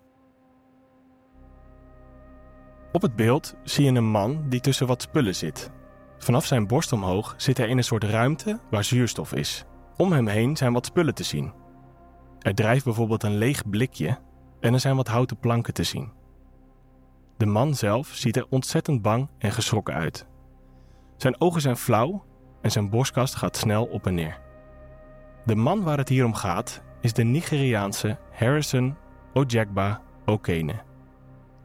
Op 2.91 3.01
het 3.01 3.15
beeld 3.15 3.55
zie 3.63 3.85
je 3.85 3.91
een 3.91 4.11
man 4.11 4.49
die 4.49 4.59
tussen 4.59 4.87
wat 4.87 5.01
spullen 5.01 5.35
zit. 5.35 5.71
Vanaf 6.17 6.45
zijn 6.45 6.67
borst 6.67 6.91
omhoog 6.91 7.33
zit 7.37 7.57
hij 7.57 7.67
in 7.67 7.77
een 7.77 7.83
soort 7.83 8.03
ruimte 8.03 8.59
waar 8.69 8.83
zuurstof 8.83 9.33
is. 9.33 9.65
Om 9.95 10.11
hem 10.11 10.27
heen 10.27 10.57
zijn 10.57 10.73
wat 10.73 10.85
spullen 10.85 11.15
te 11.15 11.23
zien. 11.23 11.53
Er 12.39 12.55
drijft 12.55 12.83
bijvoorbeeld 12.83 13.23
een 13.23 13.37
leeg 13.37 13.69
blikje 13.69 14.19
en 14.59 14.73
er 14.73 14.79
zijn 14.79 14.95
wat 14.95 15.07
houten 15.07 15.39
planken 15.39 15.73
te 15.73 15.83
zien. 15.83 16.16
De 17.37 17.45
man 17.45 17.75
zelf 17.75 18.07
ziet 18.07 18.37
er 18.37 18.45
ontzettend 18.49 19.01
bang 19.01 19.29
en 19.37 19.51
geschrokken 19.51 19.93
uit. 19.93 20.27
Zijn 21.17 21.41
ogen 21.41 21.61
zijn 21.61 21.77
flauw 21.77 22.25
en 22.61 22.71
zijn 22.71 22.89
borstkast 22.89 23.35
gaat 23.35 23.57
snel 23.57 23.85
op 23.85 24.07
en 24.07 24.13
neer. 24.13 24.39
De 25.45 25.55
man 25.55 25.83
waar 25.83 25.97
het 25.97 26.09
hier 26.09 26.25
om 26.25 26.33
gaat 26.33 26.81
is 27.01 27.13
de 27.13 27.23
Nigeriaanse 27.23 28.17
Harrison 28.31 28.95
Ojegba 29.33 30.01
Okene. 30.25 30.73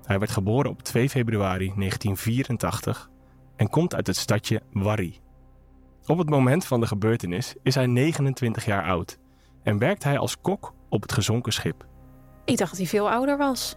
Hij 0.05 0.19
werd 0.19 0.31
geboren 0.31 0.71
op 0.71 0.83
2 0.83 1.09
februari 1.09 1.73
1984 1.76 3.11
en 3.57 3.69
komt 3.69 3.95
uit 3.95 4.07
het 4.07 4.17
stadje 4.17 4.62
Warri. 4.73 5.21
Op 6.07 6.19
het 6.19 6.31
moment 6.31 6.64
van 6.64 6.81
de 6.81 6.87
gebeurtenis 6.87 7.55
is 7.62 7.75
hij 7.75 7.87
29 7.87 8.64
jaar 8.64 8.85
oud 8.85 9.19
en 9.62 9.79
werkt 9.79 10.05
hij 10.05 10.19
als 10.19 10.41
kok 10.41 10.75
op 10.88 11.02
het 11.02 11.12
gezonken 11.12 11.52
schip. 11.52 11.87
Ik 12.45 12.57
dacht 12.57 12.71
dat 12.71 12.79
hij 12.79 12.88
veel 12.88 13.11
ouder 13.11 13.37
was. 13.37 13.76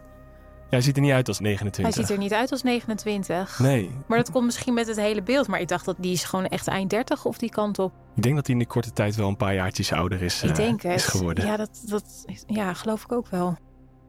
Hij 0.69 0.81
ziet 0.81 0.95
er 0.95 1.01
niet 1.01 1.12
uit 1.12 1.27
als 1.27 1.39
29. 1.39 1.95
Hij 1.95 2.05
ziet 2.05 2.15
er 2.15 2.24
niet 2.24 2.34
uit 2.34 2.51
als 2.51 2.63
29. 2.63 3.60
Nee, 3.60 3.91
Maar 4.07 4.17
dat 4.17 4.31
komt 4.31 4.45
misschien 4.45 4.74
met 4.74 4.88
het 4.88 4.98
hele 4.98 5.24
beeld. 5.24 5.48
Maar 5.48 5.60
ik 5.60 5.67
dacht 5.67 5.86
dat 5.86 5.95
die 6.00 6.12
is 6.12 6.24
gewoon 6.24 6.45
echt 6.45 6.67
eind 6.67 6.89
30 6.89 7.25
of 7.25 7.38
die 7.38 7.50
kant 7.50 7.79
op. 7.79 7.93
ik 8.15 8.24
denk 8.24 8.36
dat 8.36 8.45
hij 8.45 8.55
in 8.55 8.62
de 8.62 8.67
korte 8.67 8.91
tijd 8.91 9.15
wel 9.15 9.27
een 9.27 9.38
paar 9.38 9.53
jaartjes 9.53 9.91
ouder 9.91 10.22
is, 10.22 10.43
ik 10.43 10.50
eh, 10.50 10.55
denk 10.55 10.81
het. 10.81 10.95
is 10.95 11.05
geworden. 11.05 11.45
Ja, 11.45 11.57
dat, 11.57 11.84
dat, 11.86 12.25
ja, 12.48 12.74
geloof 12.74 13.03
ik 13.03 13.12
ook 13.12 13.27
wel. 13.27 13.57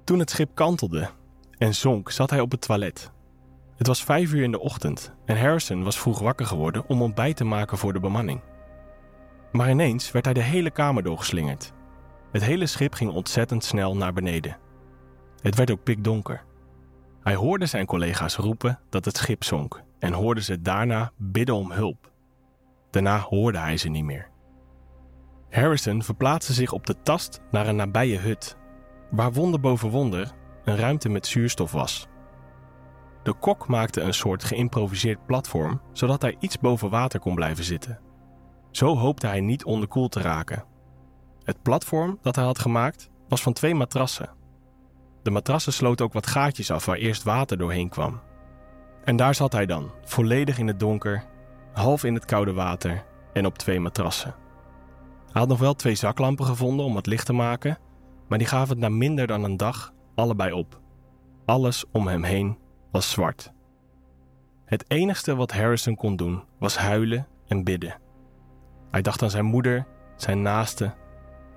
Toen 0.05 0.19
het 0.19 0.31
schip 0.31 0.51
kantelde 0.55 1.09
en 1.59 1.75
zonk, 1.75 2.11
zat 2.11 2.31
hij 2.31 2.41
op 2.41 2.51
het 2.51 2.61
toilet. 2.61 3.11
Het 3.77 3.87
was 3.87 4.05
vijf 4.05 4.33
uur 4.33 4.43
in 4.43 4.51
de 4.51 4.61
ochtend 4.61 5.13
en 5.25 5.41
Harrison 5.41 5.85
was 5.85 5.99
vroeg 5.99 6.19
wakker 6.19 6.47
geworden 6.47 6.85
om 6.89 7.03
ontbijt 7.03 7.37
te 7.37 7.45
maken 7.45 7.79
voor 7.79 7.93
de 7.93 8.01
bemanning. 8.01 8.41
Maar 9.53 9.71
ineens 9.71 10.13
werd 10.13 10.25
hij 10.25 10.35
de 10.35 10.43
hele 10.43 10.71
kamer 10.71 11.03
doorgeslingerd. 11.03 11.73
Het 12.33 12.45
hele 12.45 12.67
schip 12.67 12.95
ging 12.95 13.11
ontzettend 13.13 13.65
snel 13.65 13.97
naar 13.97 14.13
beneden. 14.13 14.57
Het 15.41 15.55
werd 15.55 15.71
ook 15.71 15.83
pikdonker. 15.83 16.45
Hij 17.27 17.35
hoorde 17.35 17.67
zijn 17.67 17.87
collega's 17.87 18.37
roepen 18.37 18.79
dat 18.91 19.05
het 19.05 19.17
schip 19.17 19.45
zonk 19.45 19.83
en 19.99 20.13
hoorde 20.13 20.43
ze 20.43 20.63
daarna 20.63 21.13
bidden 21.17 21.55
om 21.55 21.73
hulp. 21.73 22.13
Daarna 22.91 23.19
hoorde 23.19 23.59
hij 23.59 23.77
ze 23.77 23.89
niet 23.89 24.05
meer. 24.05 24.31
Harrison 25.51 26.03
verplaatste 26.03 26.53
zich 26.53 26.73
op 26.73 26.87
de 26.87 27.03
tast 27.03 27.41
naar 27.51 27.67
een 27.67 27.77
nabije 27.77 28.19
hut 28.19 28.57
waar 29.11 29.33
wonder 29.33 29.61
boven 29.61 29.91
wonder 29.91 30.33
een 30.65 30.77
ruimte 30.77 31.09
met 31.09 31.27
zuurstof 31.27 31.73
was. 31.73 32.07
De 33.23 33.33
kok 33.33 33.69
maakte 33.69 34.01
een 34.01 34.15
soort 34.15 34.45
geïmproviseerd 34.45 35.27
platform 35.27 35.81
zodat 35.93 36.23
hij 36.23 36.37
iets 36.41 36.59
boven 36.59 36.91
water 36.91 37.21
kon 37.21 37.35
blijven 37.35 37.65
zitten. 37.65 38.01
Zo 38.71 38.97
hoopte 38.97 39.27
hij 39.27 39.41
niet 39.41 39.65
onderkoeld 39.65 40.13
te 40.13 40.21
raken. 40.21 40.65
Het 41.43 41.63
platform 41.63 42.19
dat 42.23 42.37
hij 42.37 42.45
had 42.45 42.59
gemaakt 42.59 43.11
was 43.29 43.43
van 43.43 43.53
twee 43.53 43.75
matrassen. 43.75 44.31
De 45.27 45.33
matrassen 45.33 45.73
sloten 45.73 46.05
ook 46.05 46.13
wat 46.13 46.27
gaatjes 46.27 46.71
af 46.71 46.87
waar 46.87 46.97
eerst 46.97 47.23
water 47.23 47.59
doorheen 47.59 47.89
kwam. 47.89 48.21
En 49.05 49.17
daar 49.17 49.35
zat 49.35 49.53
hij 49.53 49.67
dan, 49.67 49.91
volledig 50.05 50.59
in 50.59 50.67
het 50.67 50.81
donker, 50.81 51.25
half 51.73 52.05
in 52.05 52.15
het 52.15 52.25
koude 52.25 52.53
water 52.53 53.05
en 53.33 53.47
op 53.47 53.59
twee 53.59 53.81
matrassen. 53.81 54.35
Hij 55.33 55.41
had 55.41 55.49
nog 55.49 55.59
wel 55.59 55.75
twee 55.75 55.95
zaklampen 55.95 56.45
gevonden 56.45 56.87
om 56.87 56.95
wat 56.95 57.07
licht 57.07 57.27
te 57.27 57.33
maken, 57.33 57.79
maar 58.29 58.39
die 58.39 58.47
gaven 58.47 58.69
het 58.69 58.79
na 58.79 58.89
minder 58.89 59.27
dan 59.27 59.45
een 59.45 59.57
dag 59.57 59.93
allebei 60.15 60.53
op. 60.53 60.81
Alles 61.45 61.85
om 61.93 62.07
hem 62.07 62.23
heen 62.23 62.59
was 62.91 63.11
zwart. 63.11 63.53
Het 64.65 64.85
enigste 64.91 65.37
wat 65.37 65.53
Harrison 65.53 65.97
kon 65.97 66.17
doen 66.17 66.43
was 66.59 66.77
huilen 66.77 67.27
en 67.47 67.65
bidden. 67.65 67.99
Hij 68.91 69.03
dacht 69.03 69.23
aan 69.23 69.31
zijn 69.31 69.45
moeder, 69.45 69.87
zijn 70.17 70.43
naasten, 70.43 70.95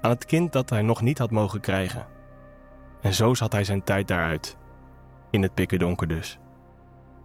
aan 0.02 0.12
het 0.12 0.26
kind 0.26 0.54
dat 0.54 0.70
hij 0.70 0.82
nog 0.82 1.02
niet 1.02 1.18
had 1.18 1.32
mogen 1.32 1.60
krijgen. 1.60 2.18
En 3.02 3.14
zo 3.14 3.34
zat 3.34 3.52
hij 3.52 3.64
zijn 3.64 3.84
tijd 3.84 4.08
daaruit. 4.08 4.58
In 5.32 5.42
het 5.42 5.54
pikkerdonker 5.54 6.08
dus. 6.08 6.40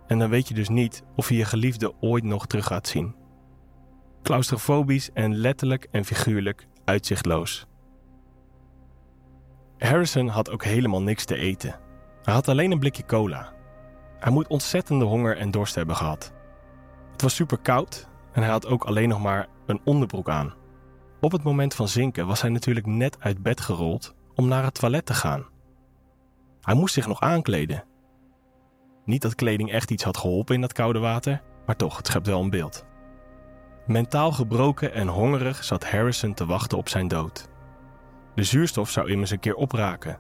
En 0.07 0.19
dan 0.19 0.31
weet 0.31 0.49
je 0.49 0.55
dus 0.55 0.69
niet 0.69 1.05
of 1.17 1.29
je 1.29 1.37
je 1.37 1.45
geliefde 1.45 1.93
ooit 2.01 2.25
nog 2.25 2.47
terug 2.47 2.67
gaat 2.67 2.87
zien. 2.87 3.15
Claustrofobisch 4.23 5.13
en 5.13 5.37
letterlijk 5.37 5.89
en 5.91 6.05
figuurlijk 6.05 6.67
uitzichtloos. 6.85 7.67
Harrison 9.79 10.29
had 10.29 10.51
ook 10.51 10.65
helemaal 10.65 11.03
niks 11.03 11.25
te 11.25 11.37
eten. 11.37 11.81
Hij 12.23 12.35
had 12.35 12.49
alleen 12.49 12.71
een 12.71 12.79
blikje 12.79 13.05
cola. 13.05 13.53
Hij 14.19 14.33
moet 14.33 14.47
ontzettende 14.47 15.05
honger 15.05 15.37
en 15.37 15.51
dorst 15.51 15.75
hebben 15.75 15.97
gehad. 15.97 16.33
Het 17.13 17.23
was 17.23 17.35
super 17.35 17.59
koud 17.59 18.09
en 18.33 18.43
hij 18.43 18.51
had 18.51 18.67
ook 18.67 18.85
alleen 18.85 19.09
nog 19.09 19.21
maar 19.21 19.47
een 19.67 19.81
onderbroek 19.85 20.29
aan. 20.29 20.55
Op 21.21 21.33
het 21.33 21.43
moment 21.43 21.75
van 21.75 21.89
zinken 21.89 22.27
was 22.27 22.41
hij 22.41 22.51
natuurlijk 22.51 22.87
net 22.87 23.17
uit 23.21 23.43
bed 23.43 23.61
gerold 23.61 24.15
om 24.35 24.49
naar 24.49 24.65
het 24.65 24.75
toilet 24.75 25.07
te 25.07 25.15
gaan. 25.15 25.47
Hij 26.65 26.75
moest 26.75 26.95
zich 26.95 27.07
nog 27.07 27.21
aankleden. 27.21 27.85
Niet 29.05 29.23
dat 29.23 29.35
kleding 29.35 29.71
echt 29.71 29.91
iets 29.91 30.05
had 30.05 30.17
geholpen 30.17 30.55
in 30.55 30.61
dat 30.61 30.73
koude 30.73 30.99
water, 30.99 31.43
maar 31.67 31.77
toch, 31.77 31.97
het 31.97 32.07
schept 32.07 32.27
wel 32.27 32.41
een 32.41 32.51
beeld. 32.51 32.87
Mentaal 33.87 34.33
gebroken 34.33 34.93
en 34.93 35.09
hongerig 35.09 35.65
zat 35.65 35.91
Harrison 35.91 36.35
te 36.35 36.47
wachten 36.47 36.79
op 36.79 36.89
zijn 36.89 37.09
dood. 37.09 37.49
De 38.35 38.43
zuurstof 38.43 38.91
zou 38.91 39.11
immers 39.11 39.31
een 39.31 39.41
keer 39.41 39.55
opraken. 39.55 40.19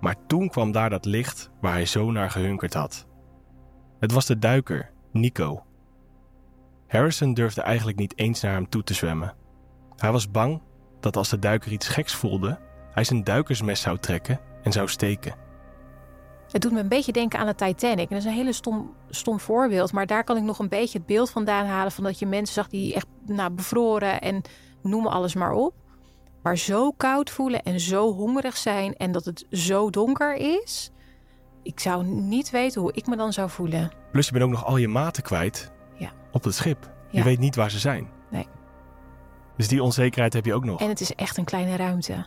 Maar 0.00 0.16
toen 0.26 0.48
kwam 0.48 0.72
daar 0.72 0.90
dat 0.90 1.04
licht 1.04 1.50
waar 1.60 1.72
hij 1.72 1.86
zo 1.86 2.10
naar 2.10 2.30
gehunkerd 2.30 2.74
had. 2.74 3.06
Het 3.98 4.12
was 4.12 4.26
de 4.26 4.38
duiker, 4.38 4.90
Nico. 5.12 5.64
Harrison 6.86 7.34
durfde 7.34 7.60
eigenlijk 7.60 7.98
niet 7.98 8.18
eens 8.18 8.40
naar 8.40 8.52
hem 8.52 8.68
toe 8.68 8.82
te 8.82 8.94
zwemmen. 8.94 9.34
Hij 9.96 10.12
was 10.12 10.30
bang 10.30 10.62
dat 11.00 11.16
als 11.16 11.28
de 11.28 11.38
duiker 11.38 11.72
iets 11.72 11.88
geks 11.88 12.14
voelde, 12.14 12.58
hij 12.90 13.04
zijn 13.04 13.24
duikersmes 13.24 13.80
zou 13.80 13.98
trekken 13.98 14.40
en 14.62 14.72
zou 14.72 14.88
steken. 14.88 15.45
Het 16.56 16.64
doet 16.64 16.74
me 16.74 16.80
een 16.80 16.88
beetje 16.88 17.12
denken 17.12 17.38
aan 17.38 17.46
de 17.46 17.54
Titanic. 17.54 17.98
En 17.98 18.16
dat 18.16 18.18
is 18.18 18.24
een 18.24 18.30
hele 18.36 18.52
stom, 18.52 18.94
stom 19.10 19.40
voorbeeld. 19.40 19.92
Maar 19.92 20.06
daar 20.06 20.24
kan 20.24 20.36
ik 20.36 20.42
nog 20.42 20.58
een 20.58 20.68
beetje 20.68 20.98
het 20.98 21.06
beeld 21.06 21.30
vandaan 21.30 21.66
halen... 21.66 21.92
van 21.92 22.04
dat 22.04 22.18
je 22.18 22.26
mensen 22.26 22.54
zag 22.54 22.68
die 22.68 22.94
echt 22.94 23.06
nou, 23.26 23.50
bevroren 23.50 24.20
en 24.20 24.42
noem 24.82 25.06
alles 25.06 25.34
maar 25.34 25.52
op. 25.52 25.74
Maar 26.42 26.56
zo 26.56 26.90
koud 26.90 27.30
voelen 27.30 27.62
en 27.62 27.80
zo 27.80 28.12
hongerig 28.12 28.56
zijn... 28.56 28.94
en 28.94 29.12
dat 29.12 29.24
het 29.24 29.46
zo 29.50 29.90
donker 29.90 30.34
is... 30.34 30.90
Ik 31.62 31.80
zou 31.80 32.04
niet 32.04 32.50
weten 32.50 32.80
hoe 32.80 32.92
ik 32.92 33.06
me 33.06 33.16
dan 33.16 33.32
zou 33.32 33.50
voelen. 33.50 33.90
Plus 34.12 34.26
je 34.26 34.32
bent 34.32 34.44
ook 34.44 34.50
nog 34.50 34.64
al 34.64 34.76
je 34.76 34.88
maten 34.88 35.22
kwijt 35.22 35.72
Ja. 35.94 36.10
op 36.32 36.44
het 36.44 36.54
schip. 36.54 36.90
Je 37.10 37.18
Ja. 37.18 37.24
weet 37.24 37.38
niet 37.38 37.56
waar 37.56 37.70
ze 37.70 37.78
zijn. 37.78 38.08
Nee. 38.30 38.46
Dus 39.56 39.68
die 39.68 39.82
onzekerheid 39.82 40.32
heb 40.32 40.44
je 40.44 40.54
ook 40.54 40.64
nog. 40.64 40.80
En 40.80 40.88
het 40.88 41.00
is 41.00 41.14
echt 41.14 41.36
een 41.36 41.44
kleine 41.44 41.76
ruimte. 41.76 42.26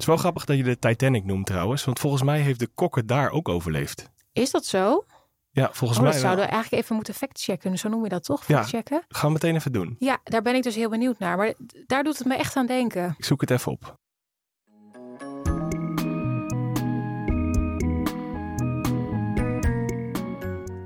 Het 0.00 0.08
is 0.08 0.14
wel 0.14 0.24
grappig 0.24 0.44
dat 0.44 0.56
je 0.56 0.62
de 0.62 0.78
Titanic 0.78 1.24
noemt 1.24 1.46
trouwens, 1.46 1.84
want 1.84 1.98
volgens 1.98 2.22
mij 2.22 2.40
heeft 2.40 2.58
de 2.58 2.66
kok 2.66 2.96
het 2.96 3.08
daar 3.08 3.30
ook 3.30 3.48
overleefd. 3.48 4.10
Is 4.32 4.50
dat 4.50 4.64
zo? 4.64 5.04
Ja, 5.50 5.68
volgens 5.72 5.98
Oh, 5.98 6.04
mij 6.04 6.12
dat 6.12 6.20
zouden 6.20 6.44
we 6.44 6.50
eigenlijk 6.50 6.82
even 6.82 6.94
moeten 6.94 7.14
factchecken. 7.14 7.78
Zo 7.78 7.88
noem 7.88 8.02
je 8.02 8.08
dat 8.08 8.24
toch? 8.24 8.46
Ja. 8.46 8.56
Factchecken? 8.56 9.04
Gaan 9.08 9.26
we 9.26 9.32
meteen 9.32 9.54
even 9.54 9.72
doen. 9.72 9.96
Ja, 9.98 10.18
daar 10.24 10.42
ben 10.42 10.54
ik 10.54 10.62
dus 10.62 10.74
heel 10.74 10.88
benieuwd 10.88 11.18
naar. 11.18 11.36
Maar 11.36 11.54
daar 11.86 12.02
doet 12.04 12.18
het 12.18 12.26
me 12.26 12.34
echt 12.34 12.56
aan 12.56 12.66
denken. 12.66 13.14
Ik 13.18 13.24
zoek 13.24 13.40
het 13.40 13.50
even 13.50 13.72
op. 13.72 13.98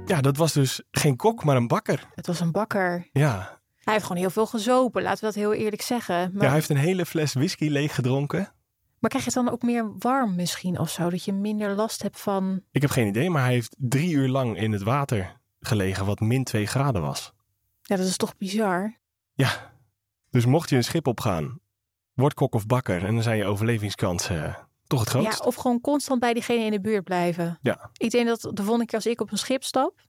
Ja, 0.07 0.21
dat 0.21 0.37
was 0.37 0.53
dus 0.53 0.83
geen 0.91 1.17
kok, 1.17 1.45
maar 1.45 1.57
een 1.57 1.69
bakker. 1.69 2.09
Het 2.15 2.27
was 2.27 2.41
een 2.41 2.53
bakker. 2.53 3.09
Ja. 3.13 3.61
Hij 3.85 3.93
heeft 3.93 4.07
gewoon 4.07 4.23
heel 4.23 4.31
veel 4.31 4.47
gezopen, 4.47 5.03
laten 5.03 5.21
we 5.21 5.27
dat 5.27 5.35
heel 5.35 5.53
eerlijk 5.53 5.83
zeggen. 5.83 6.17
Maar, 6.17 6.43
ja, 6.43 6.47
hij 6.47 6.55
heeft 6.55 6.69
een 6.69 6.77
hele 6.77 7.07
fles 7.07 7.33
whisky 7.33 7.69
leeg 7.69 7.95
gedronken. 7.95 8.54
Maar 9.05 9.13
krijg 9.13 9.25
je 9.35 9.39
het 9.41 9.45
dan 9.45 9.55
ook 9.55 9.63
meer 9.63 9.99
warm 9.99 10.35
misschien 10.35 10.79
of 10.79 10.91
zo? 10.91 11.11
Dat 11.11 11.25
je 11.25 11.33
minder 11.33 11.75
last 11.75 12.03
hebt 12.03 12.21
van... 12.21 12.63
Ik 12.71 12.81
heb 12.83 12.91
geen 12.91 13.07
idee, 13.07 13.31
maar 13.31 13.43
hij 13.45 13.53
heeft 13.53 13.77
drie 13.79 14.13
uur 14.13 14.29
lang 14.29 14.57
in 14.59 14.73
het 14.73 14.83
water 14.83 15.41
gelegen, 15.61 16.07
wat 16.07 16.21
min 16.21 16.45
2 16.45 16.67
graden 16.67 17.03
was. 17.03 17.33
Ja, 17.83 17.97
dat 17.97 18.07
is 18.07 18.17
toch 18.17 18.37
bizar? 18.37 18.99
Ja, 19.33 19.73
dus 20.31 20.47
mocht 20.47 20.71
je 20.71 20.77
een 20.77 20.85
schip 20.85 21.07
opgaan, 21.07 21.61
word 22.13 22.35
kok 22.35 22.55
of 22.55 22.67
bakker 22.67 23.05
en 23.05 23.15
dan 23.15 23.23
zijn 23.23 23.37
je 23.37 23.45
overlevingskansen 23.45 24.45
eh, 24.45 24.55
toch 24.87 25.01
het 25.01 25.09
grootst. 25.09 25.39
Ja, 25.39 25.45
of 25.47 25.55
gewoon 25.55 25.81
constant 25.81 26.21
bij 26.21 26.33
diegene 26.33 26.65
in 26.65 26.71
de 26.71 26.81
buurt 26.81 27.05
blijven. 27.05 27.59
Ja. 27.63 27.91
Ik 27.97 28.11
denk 28.11 28.27
dat 28.27 28.41
de 28.41 28.63
volgende 28.63 28.85
keer 28.87 28.95
als 28.95 29.07
ik 29.07 29.21
op 29.21 29.33
een 29.33 29.39
schip 29.39 29.65
stap... 29.65 30.01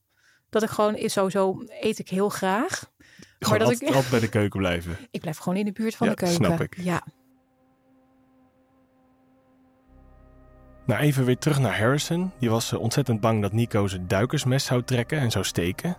dat 0.49 0.63
ik 0.63 0.69
gewoon... 0.69 1.09
Sowieso 1.09 1.63
eet 1.81 1.99
ik 1.99 2.09
heel 2.09 2.29
graag. 2.29 2.91
Gewoon 3.39 3.59
dat 3.59 3.67
altijd, 3.67 3.81
ik- 3.89 3.95
altijd 3.95 4.09
bij 4.11 4.19
de 4.19 4.29
keuken 4.29 4.59
blijven. 4.59 4.97
Ik 5.11 5.21
blijf 5.21 5.37
gewoon 5.37 5.57
in 5.57 5.65
de 5.65 5.71
buurt 5.71 5.95
van 5.95 6.07
Ja, 6.07 6.13
de 6.13 6.19
keuken. 6.19 6.45
snap 6.45 6.61
ik. 6.61 6.77
Ja. 6.77 7.03
Nou, 10.85 11.01
even 11.01 11.25
weer 11.25 11.37
terug 11.37 11.59
naar 11.59 11.77
Harrison. 11.77 12.31
Die 12.39 12.49
was 12.49 12.71
eh, 12.71 12.79
ontzettend 12.79 13.19
bang 13.19 13.41
dat 13.41 13.51
Nico 13.51 13.87
zijn 13.87 14.07
duikersmes 14.07 14.65
zou 14.65 14.83
trekken 14.83 15.19
en 15.19 15.31
zou 15.31 15.45
steken. 15.45 15.97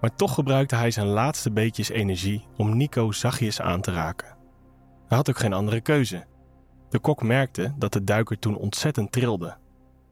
Maar 0.00 0.14
toch 0.14 0.34
gebruikte 0.34 0.76
hij 0.76 0.90
zijn 0.90 1.06
laatste 1.06 1.50
beetjes 1.50 1.88
energie 1.88 2.46
om 2.56 2.76
Nico 2.76 3.12
zachtjes 3.12 3.60
aan 3.60 3.80
te 3.80 3.92
raken. 3.92 4.36
Hij 5.06 5.16
had 5.16 5.28
ook 5.28 5.38
geen 5.38 5.52
andere 5.52 5.80
keuze. 5.80 6.24
De 6.90 6.98
kok 6.98 7.22
merkte 7.22 7.74
dat 7.76 7.92
de 7.92 8.04
duiker 8.04 8.38
toen 8.38 8.56
ontzettend 8.56 9.12
trilde 9.12 9.56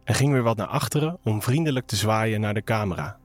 en 0.05 0.15
ging 0.15 0.33
weer 0.33 0.43
wat 0.43 0.57
naar 0.57 0.67
achteren 0.67 1.19
om 1.25 1.43
vriendelijk 1.43 1.87
te 1.87 1.97
zwaaien 1.97 2.41
naar 2.41 2.55
de 2.55 2.63
camera. 2.63 3.19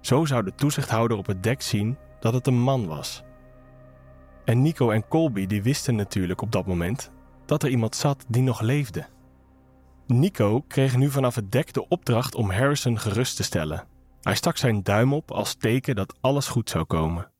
Zo 0.00 0.24
zou 0.24 0.44
de 0.44 0.54
toezichthouder 0.54 1.16
op 1.16 1.26
het 1.26 1.42
dek 1.42 1.62
zien 1.62 1.98
dat 2.20 2.32
het 2.32 2.46
een 2.46 2.60
man 2.60 2.86
was. 2.86 3.22
En 4.44 4.62
Nico 4.62 4.90
en 4.90 5.08
Colby 5.08 5.46
die 5.46 5.62
wisten 5.62 5.94
natuurlijk 5.94 6.42
op 6.42 6.52
dat 6.52 6.66
moment 6.66 7.10
dat 7.46 7.62
er 7.62 7.70
iemand 7.70 7.96
zat 7.96 8.24
die 8.28 8.42
nog 8.42 8.60
leefde. 8.60 9.06
Nico 10.12 10.64
kreeg 10.68 10.96
nu 10.96 11.10
vanaf 11.10 11.34
het 11.34 11.52
dek 11.52 11.72
de 11.72 11.88
opdracht 11.88 12.34
om 12.34 12.50
Harrison 12.50 12.98
gerust 12.98 13.36
te 13.36 13.42
stellen. 13.42 13.86
Hij 14.22 14.34
stak 14.34 14.56
zijn 14.56 14.82
duim 14.82 15.12
op 15.12 15.30
als 15.30 15.54
teken 15.54 15.94
dat 15.94 16.14
alles 16.20 16.46
goed 16.46 16.70
zou 16.70 16.84
komen. 16.84 17.30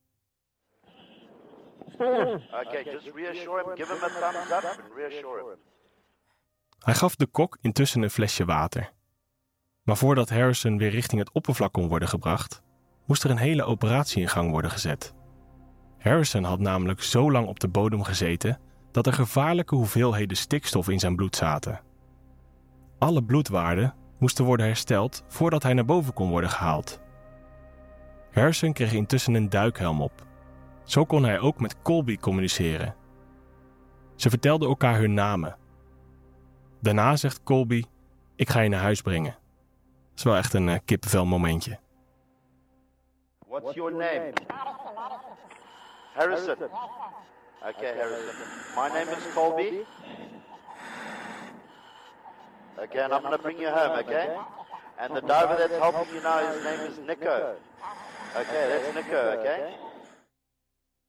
Okay, 1.97 2.83
just 2.85 3.11
reassure 3.15 3.65
him. 3.65 3.77
Give 3.77 3.93
him 3.93 4.03
a 4.03 4.09
thumbs 4.09 4.50
up 4.50 4.65
and 4.65 4.97
reassure 4.97 5.39
him. 5.39 5.59
Hij 6.79 6.95
gaf 6.95 7.17
de 7.17 7.27
kok 7.27 7.59
intussen 7.61 8.03
een 8.03 8.11
flesje 8.11 8.45
water. 8.45 8.93
Maar 9.83 9.97
voordat 9.97 10.29
Harrison 10.29 10.79
weer 10.79 10.91
richting 10.91 11.21
het 11.21 11.33
oppervlak 11.33 11.73
kon 11.73 11.89
worden 11.89 12.09
gebracht, 12.09 12.62
moest 13.07 13.25
er 13.25 13.31
een 13.31 13.37
hele 13.37 13.65
operatie 13.65 14.23
in 14.23 14.29
gang 14.29 14.50
worden 14.50 14.71
gezet. 14.71 15.15
Harrison 15.99 16.45
had 16.45 16.59
namelijk 16.59 17.03
zo 17.03 17.31
lang 17.31 17.47
op 17.47 17.61
de 17.61 17.69
bodem 17.69 18.03
gezeten 18.03 18.61
dat 18.93 19.07
er 19.07 19.12
gevaarlijke 19.12 19.75
hoeveelheden 19.75 20.37
stikstof 20.37 20.89
in 20.89 20.99
zijn 20.99 21.17
bloed 21.17 21.37
zaten. 21.37 21.81
Alle 23.00 23.25
bloedwaarden 23.25 23.95
moesten 24.19 24.45
worden 24.45 24.66
hersteld 24.66 25.25
voordat 25.28 25.62
hij 25.62 25.75
naar 25.75 25.85
boven 25.85 26.12
kon 26.12 26.30
worden 26.30 26.50
gehaald. 26.50 27.00
Harrison 28.33 28.73
kreeg 28.73 28.92
intussen 28.92 29.35
een 29.35 29.49
duikhelm 29.49 30.02
op. 30.02 30.12
Zo 30.85 31.04
kon 31.04 31.25
hij 31.25 31.38
ook 31.38 31.61
met 31.61 31.83
Colby 31.83 32.16
communiceren. 32.16 32.95
Ze 34.16 34.28
vertelden 34.28 34.69
elkaar 34.69 34.99
hun 34.99 35.14
namen. 35.14 35.57
Daarna 36.80 37.16
zegt 37.16 37.42
Colby: 37.42 37.85
Ik 38.37 38.50
ga 38.50 38.61
je 38.61 38.69
naar 38.69 38.80
huis 38.80 39.00
brengen. 39.00 39.33
Dat 40.09 40.19
is 40.19 40.23
wel 40.23 40.37
echt 40.37 40.54
een 40.54 40.69
uh, 40.69 40.78
kippenvel 40.85 41.26
momentje. 41.26 41.78
What's 43.47 43.75
your 43.75 43.92
name? 43.92 44.33
Harrison. 46.14 46.57
Okay, 47.69 47.97
Harrison. 47.99 48.35
My 48.75 48.88
name 48.88 49.11
is 49.16 49.33
Colby. 49.35 49.85
And 52.81 53.13
I'm 53.13 53.21
going 53.21 53.37
to 53.37 53.43
bring 53.43 53.59
you 53.59 53.69
home, 53.69 53.99
okay? 53.99 54.29
And 54.99 55.15
the 55.15 55.21
diver 55.21 55.57
that's 55.59 55.79
helping 55.79 56.15
you 56.15 56.23
now, 56.23 56.39
his 56.53 56.65
name 56.65 56.91
is 56.91 56.97
Nico. 57.07 57.55
Okay, 58.37 58.69
that's 58.69 58.95
Nico, 58.95 59.39
okay? 59.39 59.77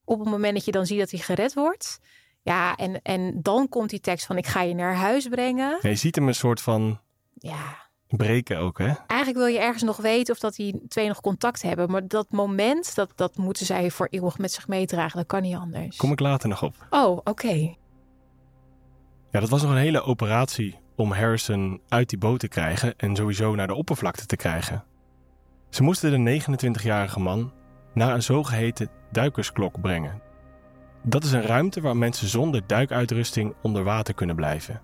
Op 0.06 0.20
het 0.20 0.30
moment 0.30 0.54
dat 0.54 0.66
je 0.66 0.72
dan 0.72 0.86
ziet 0.86 1.00
dat 1.00 1.12
hij 1.12 1.20
gered 1.20 1.54
wordt. 1.54 2.00
Ja, 2.42 2.75
en, 2.75 3.01
en 3.01 3.42
dan 3.42 3.70
komt 3.70 3.90
die 3.90 4.00
tekst 4.00 4.25
van 4.25 4.38
ik 4.38 4.48
ga 4.48 4.62
je 4.62 4.74
naar 4.74 4.96
huis 4.96 5.28
brengen. 5.28 5.78
Ja, 5.82 5.90
je 5.90 5.96
ziet 5.96 6.16
hem 6.16 6.28
een 6.28 6.36
soort 6.36 6.62
van 6.62 7.00
Ja, 7.34 7.90
breken 8.08 8.58
ook, 8.58 8.78
hè? 8.78 8.92
eigenlijk 9.08 9.40
wil 9.40 9.48
je 9.48 9.60
ergens 9.60 9.84
nog 9.84 9.98
weten 9.98 10.34
of 10.34 10.40
dat 10.40 10.56
die 10.56 10.88
twee 10.88 11.08
nog 11.08 11.22
contact 11.22 11.62
hebben. 11.62 11.92
Maar 11.92 12.08
dat 12.08 12.32
moment, 12.32 12.96
dat, 12.96 13.12
dat 13.16 13.38
moeten 13.38 13.66
zij 13.66 13.92
voor 13.92 14.08
eeuwig 14.10 14.38
met 14.38 14.51
zich 14.51 14.68
meedragen. 14.68 15.18
Dat 15.18 15.28
kan 15.28 15.42
niet 15.42 15.56
anders. 15.56 15.98
Kom 15.98 16.12
ik 16.12 16.20
later 16.20 16.50
nog 16.50 16.63
op. 16.63 16.75
Oh, 16.90 17.20
oké. 17.24 17.75
Ja, 19.32 19.40
dat 19.40 19.50
was 19.50 19.62
nog 19.62 19.72
een 19.72 19.78
hele 19.78 20.01
operatie 20.01 20.81
om 20.95 21.12
Harrison 21.12 21.81
uit 21.88 22.10
die 22.10 22.17
boot 22.17 22.39
te 22.39 22.48
krijgen 22.48 22.98
en 22.98 23.15
sowieso 23.15 23.55
naar 23.55 23.67
de 23.67 23.74
oppervlakte 23.74 24.25
te 24.25 24.36
krijgen. 24.36 24.83
Ze 25.69 25.83
moesten 25.83 26.24
de 26.24 26.41
29-jarige 26.41 27.19
man 27.19 27.51
naar 27.93 28.13
een 28.13 28.24
zogeheten 28.24 28.89
duikersklok 29.12 29.81
brengen. 29.81 30.21
Dat 31.03 31.24
is 31.24 31.31
een 31.31 31.41
ruimte 31.45 31.81
waar 31.81 31.98
mensen 31.98 32.27
zonder 32.27 32.62
duikuitrusting 32.67 33.53
onder 33.62 33.83
water 33.83 34.13
kunnen 34.13 34.36
blijven. 34.36 34.81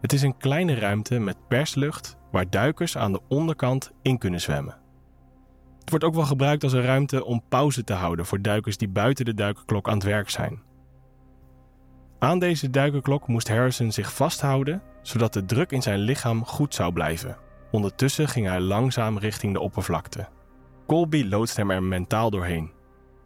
Het 0.00 0.12
is 0.12 0.22
een 0.22 0.36
kleine 0.36 0.74
ruimte 0.74 1.18
met 1.18 1.48
perslucht 1.48 2.16
waar 2.30 2.50
duikers 2.50 2.96
aan 2.96 3.12
de 3.12 3.20
onderkant 3.28 3.92
in 4.02 4.18
kunnen 4.18 4.40
zwemmen. 4.40 4.76
Het 5.80 5.90
wordt 5.90 6.04
ook 6.04 6.14
wel 6.14 6.24
gebruikt 6.24 6.64
als 6.64 6.72
een 6.72 6.82
ruimte 6.82 7.24
om 7.24 7.42
pauze 7.48 7.84
te 7.84 7.92
houden 7.92 8.26
voor 8.26 8.42
duikers 8.42 8.76
die 8.76 8.88
buiten 8.88 9.24
de 9.24 9.34
duikerklok 9.34 9.88
aan 9.88 9.94
het 9.94 10.02
werk 10.02 10.30
zijn. 10.30 10.62
Aan 12.22 12.38
deze 12.38 12.70
duikerklok 12.70 13.26
moest 13.26 13.48
Harrison 13.48 13.92
zich 13.92 14.14
vasthouden 14.14 14.82
zodat 15.02 15.32
de 15.32 15.44
druk 15.44 15.70
in 15.70 15.82
zijn 15.82 15.98
lichaam 15.98 16.44
goed 16.44 16.74
zou 16.74 16.92
blijven. 16.92 17.36
Ondertussen 17.70 18.28
ging 18.28 18.46
hij 18.46 18.60
langzaam 18.60 19.18
richting 19.18 19.52
de 19.52 19.60
oppervlakte. 19.60 20.28
Colby 20.86 21.24
loodste 21.24 21.60
hem 21.60 21.70
er 21.70 21.82
mentaal 21.82 22.30
doorheen. 22.30 22.72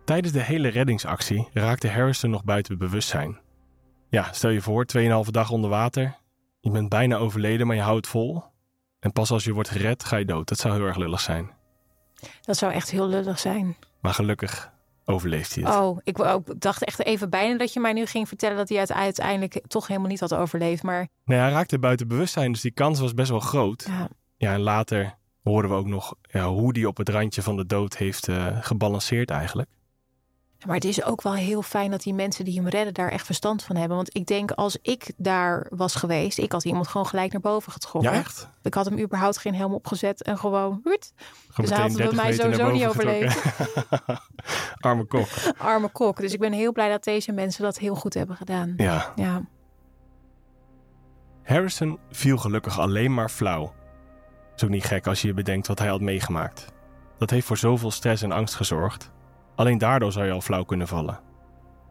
Tijdens 0.05 0.33
de 0.33 0.43
hele 0.43 0.69
reddingsactie 0.69 1.49
raakte 1.53 1.89
Harrison 1.89 2.31
nog 2.31 2.45
buiten 2.45 2.79
bewustzijn. 2.79 3.39
Ja, 4.09 4.33
stel 4.33 4.51
je 4.51 4.61
voor, 4.61 4.87
2,5 4.99 5.31
dag 5.31 5.51
onder 5.51 5.71
water. 5.71 6.17
Je 6.61 6.71
bent 6.71 6.89
bijna 6.89 7.17
overleden, 7.17 7.67
maar 7.67 7.77
je 7.77 7.83
houdt 7.83 8.07
vol. 8.07 8.45
En 9.01 9.13
pas 9.13 9.31
als 9.31 9.45
je 9.45 9.53
wordt 9.53 9.71
gered, 9.71 10.05
ga 10.05 10.17
je 10.17 10.25
dood. 10.25 10.49
Dat 10.49 10.59
zou 10.59 10.75
heel 10.75 10.87
erg 10.87 10.97
lullig 10.97 11.21
zijn. 11.21 11.51
Dat 12.41 12.57
zou 12.57 12.73
echt 12.73 12.91
heel 12.91 13.09
lullig 13.09 13.39
zijn. 13.39 13.77
Maar 14.01 14.15
gelukkig 14.15 14.75
overleeft 15.07 15.55
hij 15.55 15.65
het. 15.65 15.75
Oh, 15.75 15.99
ik 16.03 16.17
dacht 16.57 16.85
echt 16.85 17.05
even 17.05 17.31
bijna 17.31 17.59
dat 17.59 17.73
je 17.73 17.81
mij 17.81 17.93
nu 17.93 18.07
ging 18.07 18.29
vertellen 18.29 18.57
dat 18.57 18.69
hij 18.69 18.79
het 18.79 18.93
uiteindelijk 18.93 19.61
toch 19.67 19.87
helemaal 19.87 20.09
niet 20.09 20.21
had 20.21 20.35
overleefd. 20.35 20.83
Maar 20.83 21.09
Nee, 21.25 21.39
hij 21.39 21.51
raakte 21.51 21.79
buiten 21.79 22.09
bewustzijn, 22.09 22.53
dus 22.53 22.61
die 22.61 22.71
kans 22.71 23.01
was 23.01 23.15
best 23.15 23.31
wel 23.31 23.41
groot. 23.41 23.85
ja, 23.89 24.09
Ja, 24.37 24.53
en 24.53 24.61
later 24.61 25.19
hoorden 25.43 25.71
we 25.71 25.77
ook 25.77 25.87
nog 25.87 26.15
ja, 26.23 26.49
hoe 26.49 26.73
die 26.73 26.89
op 26.89 26.97
het 26.97 27.09
randje 27.09 27.43
van 27.43 27.57
de 27.57 27.67
dood 27.67 27.97
heeft 27.97 28.29
eh, 28.29 28.47
gebalanceerd 28.61 29.31
eigenlijk. 29.31 29.69
Maar 30.67 30.75
het 30.75 30.85
is 30.85 31.05
ook 31.05 31.23
wel 31.23 31.35
heel 31.35 31.63
fijn 31.63 31.91
dat 31.91 32.03
die 32.03 32.15
mensen 32.15 32.45
die 32.45 32.55
hem 32.55 32.69
redden 32.69 32.95
daar 32.95 33.11
echt 33.11 33.27
verstand 33.27 33.63
van 33.63 33.77
hebben. 33.77 33.97
Want 33.97 34.17
ik 34.17 34.27
denk 34.27 34.51
als 34.51 34.79
ik 34.83 35.13
daar 35.17 35.67
was 35.71 35.95
geweest, 35.95 36.39
ik 36.39 36.53
had 36.53 36.65
iemand 36.65 36.89
gewoon 36.89 37.07
gelijk 37.07 37.33
naar 37.33 37.41
boven 37.41 37.73
getrokken. 37.73 38.13
Ja, 38.13 38.19
echt? 38.19 38.49
Ik 38.63 38.75
had 38.75 38.85
hem 38.85 38.99
überhaupt 38.99 39.39
geen 39.39 39.55
helm 39.55 39.75
opgezet 39.75 40.23
en 40.23 40.39
gewoon, 40.39 40.81
Gewoon 40.83 40.99
Dus 41.57 41.71
hij 41.71 41.81
had 41.81 41.89
het 41.89 41.97
bij 41.97 42.07
30 42.07 42.23
mij 42.23 42.33
sowieso 42.33 42.71
niet 42.71 42.85
getrokken. 42.85 43.33
Arme 44.87 45.05
kok. 45.05 45.27
arme 45.59 45.89
kok. 45.89 46.21
Dus 46.21 46.33
ik 46.33 46.41
ben 46.41 46.53
heel 46.53 46.73
blij 46.73 46.89
dat 46.89 47.05
deze 47.05 47.33
mensen 47.33 47.63
dat 47.63 47.79
heel 47.79 47.95
goed 47.95 48.15
hebben 48.15 48.37
gedaan. 48.37 48.75
Ja. 48.77 49.13
Ja, 49.17 49.43
Harrison 51.47 51.99
viel 52.11 52.37
gelukkig 52.37 52.79
alleen 52.79 53.15
maar 53.15 53.29
flauw. 53.29 53.75
Is 54.57 54.65
ook 54.65 54.71
niet 54.71 54.85
gek 54.85 55.07
als 55.07 55.21
je 55.21 55.27
je 55.27 55.35
bedenkt 55.35 55.67
wat 55.67 55.79
hij 55.79 55.89
had 55.89 56.01
meegemaakt. 56.01 56.67
Dat 57.19 57.31
heeft 57.31 57.47
voor 57.47 57.57
zoveel 57.57 57.91
stress 57.91 58.23
en 58.23 58.33
angst 58.33 58.55
gezorgd. 58.55 59.11
Alleen 59.57 59.79
daardoor 59.79 60.13
zou 60.13 60.27
je 60.27 60.33
al 60.33 60.41
flauw 60.41 60.65
kunnen 60.65 60.89
vallen. 60.89 61.21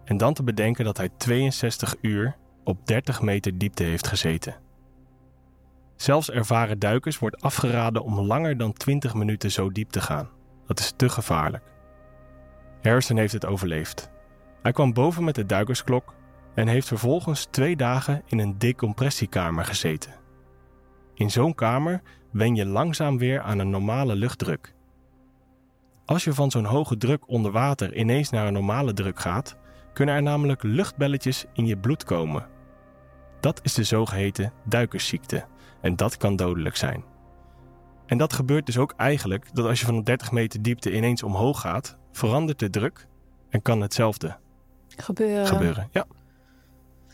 En 0.03 0.17
dan 0.17 0.33
te 0.33 0.43
bedenken 0.43 0.85
dat 0.85 0.97
hij 0.97 1.09
62 1.17 1.95
uur 2.01 2.35
op 2.63 2.87
30 2.87 3.21
meter 3.21 3.57
diepte 3.57 3.83
heeft 3.83 4.07
gezeten. 4.07 4.55
Zelfs 5.95 6.31
ervaren 6.31 6.79
duikers 6.79 7.19
wordt 7.19 7.41
afgeraden 7.41 8.03
om 8.03 8.19
langer 8.19 8.57
dan 8.57 8.73
20 8.73 9.13
minuten 9.13 9.51
zo 9.51 9.71
diep 9.71 9.89
te 9.89 10.01
gaan. 10.01 10.29
Dat 10.67 10.79
is 10.79 10.93
te 10.95 11.09
gevaarlijk. 11.09 11.63
Harrison 12.81 13.17
heeft 13.17 13.33
het 13.33 13.45
overleefd. 13.45 14.09
Hij 14.61 14.71
kwam 14.71 14.93
boven 14.93 15.23
met 15.23 15.35
de 15.35 15.45
duikersklok 15.45 16.13
en 16.55 16.67
heeft 16.67 16.87
vervolgens 16.87 17.45
twee 17.45 17.75
dagen 17.75 18.21
in 18.25 18.39
een 18.39 18.57
decompressiekamer 18.57 19.65
gezeten. 19.65 20.13
In 21.13 21.31
zo'n 21.31 21.55
kamer 21.55 22.01
wen 22.31 22.55
je 22.55 22.65
langzaam 22.65 23.17
weer 23.17 23.41
aan 23.41 23.59
een 23.59 23.69
normale 23.69 24.15
luchtdruk. 24.15 24.74
Als 26.05 26.23
je 26.23 26.33
van 26.33 26.51
zo'n 26.51 26.65
hoge 26.65 26.97
druk 26.97 27.27
onder 27.27 27.51
water 27.51 27.95
ineens 27.95 28.29
naar 28.29 28.47
een 28.47 28.53
normale 28.53 28.93
druk 28.93 29.19
gaat, 29.19 29.55
kunnen 29.93 30.15
er 30.15 30.21
namelijk 30.21 30.63
luchtbelletjes 30.63 31.45
in 31.53 31.65
je 31.65 31.77
bloed 31.77 32.03
komen. 32.03 32.47
Dat 33.39 33.59
is 33.63 33.73
de 33.73 33.83
zogeheten 33.83 34.53
duikersziekte 34.63 35.45
en 35.81 35.95
dat 35.95 36.17
kan 36.17 36.35
dodelijk 36.35 36.75
zijn. 36.75 37.03
En 38.05 38.17
dat 38.17 38.33
gebeurt 38.33 38.65
dus 38.65 38.77
ook 38.77 38.93
eigenlijk 38.97 39.49
dat 39.53 39.65
als 39.65 39.79
je 39.79 39.85
van 39.85 40.03
30 40.03 40.31
meter 40.31 40.61
diepte 40.61 40.95
ineens 40.95 41.23
omhoog 41.23 41.61
gaat, 41.61 41.97
verandert 42.11 42.59
de 42.59 42.69
druk 42.69 43.07
en 43.49 43.61
kan 43.61 43.81
hetzelfde 43.81 44.37
gebeuren. 44.87 45.47
gebeuren. 45.47 45.89
Ja. 45.91 46.05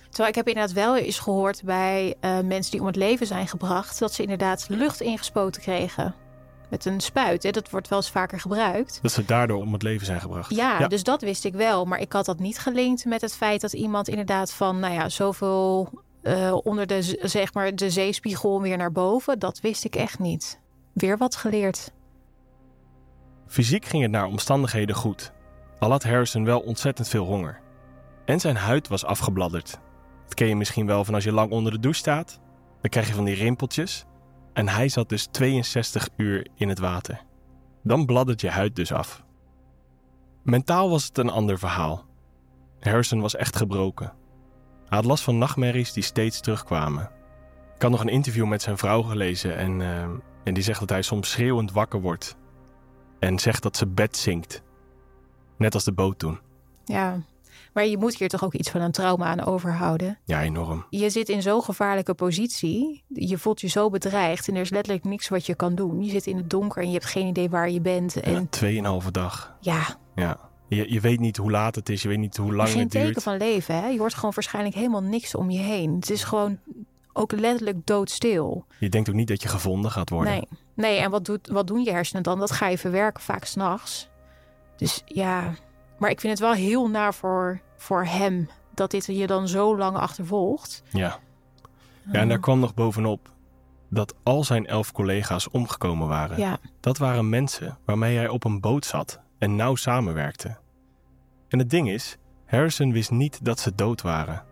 Terwijl 0.10 0.30
ik 0.30 0.36
heb 0.36 0.48
inderdaad 0.48 0.74
wel 0.74 0.98
eens 0.98 1.20
gehoord 1.20 1.64
bij 1.64 2.16
eh, 2.20 2.40
mensen 2.40 2.72
die 2.72 2.80
om 2.80 2.88
het 2.88 2.96
leven 2.96 3.28
zijn 3.28 3.48
gebracht, 3.48 4.00
dat 4.00 4.14
ze 4.14 4.22
inderdaad 4.22 4.66
lucht 4.70 5.02
ingespoten 5.02 5.62
kregen. 5.62 6.16
Met 6.72 6.86
een 6.86 7.00
spuit. 7.00 7.44
Hè. 7.44 7.52
Dat 7.52 7.70
wordt 7.70 7.88
wel 7.88 7.98
eens 7.98 8.10
vaker 8.10 8.40
gebruikt. 8.40 9.00
Dat 9.02 9.12
ze 9.12 9.26
daardoor 9.26 9.58
om 9.58 9.74
het 9.74 9.84
leven 9.84 10.06
zijn 10.06 10.22
gebracht. 10.22 10.56
Ja, 10.56 10.88
dus 10.88 11.04
dat 11.04 11.22
wist 11.22 11.46
ik 11.46 11.54
wel. 11.54 11.86
Maar 11.86 12.00
ik 12.00 12.14
had 12.14 12.26
dat 12.26 12.40
niet 12.40 12.60
gelinkt 12.60 13.06
met 13.06 13.22
het 13.22 13.36
feit 13.36 13.62
dat 13.62 13.74
iemand 13.74 14.08
inderdaad 14.08 14.54
van, 14.54 14.80
nou 14.80 14.94
ja, 14.94 15.10
zoveel 15.10 15.90
eh, 16.22 16.58
onder 16.64 16.88
de, 16.88 17.18
zeg 17.22 17.54
maar, 17.54 17.76
de 17.76 17.90
zeespiegel 17.90 18.62
weer 18.62 18.78
naar 18.78 18.92
boven. 18.92 19.40
Dat 19.40 19.60
wist 19.60 19.84
ik 19.84 19.96
echt 19.96 20.20
niet. 20.20 20.60
Weer 20.94 21.18
wat 21.18 21.36
geleerd. 21.36 21.92
Fysiek 23.48 23.86
ging 23.86 24.02
het 24.02 24.12
naar 24.12 24.26
omstandigheden 24.26 24.96
goed. 24.96 25.32
Al 25.80 25.90
had 25.90 26.04
Harrison 26.04 26.46
wel 26.46 26.60
ontzettend 26.60 27.08
veel 27.08 27.26
honger. 27.26 27.60
En 28.26 28.40
zijn 28.40 28.56
huid 28.56 28.88
was 28.88 29.06
afgebladderd. 29.06 29.80
Dat 30.24 30.34
ken 30.34 30.48
je 30.48 30.56
misschien 30.56 30.86
wel 30.86 31.06
van 31.06 31.14
als 31.14 31.24
je 31.24 31.32
lang 31.32 31.52
onder 31.52 31.72
de 31.72 31.80
douche 31.80 32.00
staat. 32.00 32.40
Dan 32.82 32.90
krijg 32.90 33.08
je 33.08 33.14
van 33.14 33.26
die 33.26 33.36
rimpeltjes. 33.36 34.06
En 34.54 34.68
hij 34.68 34.90
zat 34.90 35.10
dus 35.10 35.28
62 35.32 36.08
uur 36.18 36.48
in 36.56 36.70
het 36.70 36.80
water. 36.80 37.22
Dan 37.84 38.06
bladdert 38.06 38.42
je 38.42 38.50
huid 38.50 38.76
dus 38.76 38.92
af. 38.92 39.24
Mentaal 40.44 40.90
was 40.90 41.06
het 41.06 41.18
een 41.18 41.30
ander 41.30 41.60
verhaal. 41.60 42.06
Harrison 42.80 43.22
was 43.22 43.36
echt 43.36 43.56
gebroken. 43.56 44.14
Hij 44.88 44.98
had 44.98 45.06
last 45.06 45.24
van 45.24 45.38
nachtmerries 45.38 45.94
die 45.94 46.04
steeds 46.04 46.40
terugkwamen. 46.40 47.10
Ik 47.76 47.82
had 47.82 47.92
nog 47.92 48.02
een 48.02 48.08
interview 48.10 48.46
met 48.46 48.62
zijn 48.62 48.78
vrouw 48.78 49.02
gelezen 49.02 49.58
en, 49.58 49.82
eh, 49.82 50.02
en 50.44 50.54
die 50.54 50.64
zegt 50.64 50.80
dat 50.80 50.90
hij 50.90 51.02
soms 51.02 51.32
schreeuwend 51.32 51.72
wakker 51.72 52.02
wordt 52.02 52.38
en 53.20 53.40
zegt 53.40 53.64
dat 53.64 53.78
zijn 53.78 53.94
bed 53.94 54.18
zinkt. 54.18 54.64
Net 55.58 55.74
als 55.74 55.84
de 55.84 55.94
boot 55.94 56.20
toen. 56.20 56.40
Ja. 56.86 57.22
Maar 57.74 57.86
je 57.86 57.98
moet 57.98 58.18
hier 58.18 58.28
toch 58.30 58.44
ook 58.44 58.54
iets 58.54 58.70
van 58.70 58.82
een 58.82 58.92
trauma 58.92 59.26
aan 59.26 59.46
overhouden. 59.46 60.18
Ja, 60.26 60.42
enorm. 60.42 60.86
Je 60.90 61.10
zit 61.10 61.30
in 61.30 61.42
zo'n 61.42 61.64
gevaarlijke 61.64 62.14
positie. 62.14 63.04
Je 63.08 63.38
voelt 63.38 63.62
je 63.62 63.68
zo 63.68 63.90
bedreigd 63.90 64.48
en 64.48 64.56
er 64.56 64.62
is 64.62 64.70
letterlijk 64.70 65.04
niks 65.06 65.30
wat 65.30 65.46
je 65.46 65.56
kan 65.56 65.76
doen. 65.76 66.04
Je 66.04 66.10
zit 66.10 66.26
in 66.28 66.38
het 66.38 66.50
donker 66.50 66.82
en 66.82 66.88
je 66.88 66.94
hebt 66.94 67.06
geen 67.06 67.28
idee 67.28 67.50
waar 67.50 67.70
je 67.70 67.82
bent. 67.82 68.20
En 68.20 68.34
Ja, 68.34 68.44
tweeënhalve 68.50 69.12
dag. 69.12 69.56
ja, 69.60 69.98
Ja. 70.16 70.50
Je, 70.68 70.92
je 70.94 71.00
weet 71.00 71.20
niet 71.20 71.38
hoe 71.38 71.52
laat 71.52 71.76
het 71.76 71.90
is, 71.90 72.02
je 72.02 72.08
weet 72.08 72.18
niet 72.18 72.38
hoe 72.38 72.54
lang 72.54 72.70
geen 72.70 72.80
het 72.82 72.92
teken 72.92 73.08
duurt. 73.12 73.24
van 73.24 73.38
leven. 73.38 73.76
Hè? 73.76 73.88
Je 73.88 74.00
hoort 74.00 74.14
gewoon 74.14 74.32
waarschijnlijk 74.36 74.76
helemaal 74.76 75.04
niks 75.04 75.36
om 75.36 75.50
je 75.50 75.60
heen. 75.60 75.96
Het 75.96 76.10
is 76.10 76.24
gewoon 76.24 76.60
ook 77.14 77.32
letterlijk 77.32 77.86
doodstil. 77.86 78.66
Je 78.80 78.90
denkt 78.90 79.10
ook 79.10 79.16
niet 79.16 79.28
dat 79.28 79.42
je 79.42 79.48
gevonden 79.48 79.92
gaat 79.92 80.10
worden. 80.10 80.34
Nee, 80.34 80.48
nee 80.76 81.00
en 81.00 81.12
wat, 81.12 81.26
doet, 81.26 81.48
wat 81.48 81.68
doen 81.68 81.84
je 81.84 81.92
hersenen 81.92 82.24
dan? 82.24 82.40
Dat 82.40 82.52
ga 82.52 82.68
je 82.68 82.78
verwerken 82.78 83.24
vaak 83.24 83.46
s'nachts. 83.46 84.10
Dus 84.78 85.02
ja, 85.06 85.54
Maar 86.02 86.10
ik 86.10 86.20
vind 86.20 86.40
het 86.40 86.42
wel 86.48 86.54
heel 86.54 86.90
naar 86.90 87.14
voor, 87.14 87.62
voor 87.78 88.06
hem 88.06 88.50
dat 88.74 88.92
dit 88.92 89.06
je 89.06 89.28
dan 89.28 89.48
zo 89.48 89.78
lang 89.78 89.98
achtervolgt. 89.98 90.84
Ja. 90.90 91.20
Ja, 92.12 92.20
en 92.20 92.28
daar 92.28 92.40
kwam 92.40 92.60
nog 92.60 92.74
bovenop 92.74 93.32
dat 93.90 94.16
al 94.24 94.44
zijn 94.44 94.68
elf 94.68 94.92
collega's 94.92 95.50
omgekomen 95.50 96.08
waren. 96.08 96.38
Ja, 96.38 96.60
Dat 96.80 96.98
waren 96.98 97.30
mensen 97.30 97.78
waarmee 97.86 98.18
hij 98.18 98.28
op 98.28 98.44
een 98.44 98.60
boot 98.60 98.86
zat 98.86 99.20
en 99.38 99.56
nauw 99.56 99.76
samenwerkte. 99.76 100.58
En 101.48 101.60
het 101.60 101.70
ding 101.70 101.90
is, 101.90 102.18
Harrison 102.46 102.92
wist 102.92 103.12
niet 103.12 103.46
dat 103.46 103.60
ze 103.60 103.76
dood 103.76 104.02
waren. 104.02 104.44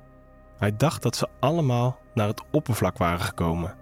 Hij 0.57 0.75
dacht 0.75 1.01
dat 1.01 1.15
ze 1.15 1.27
allemaal 1.39 1.99
naar 2.13 2.27
het 2.27 2.43
oppervlak 2.51 2.97
waren 2.97 3.19
gekomen. 3.19 3.75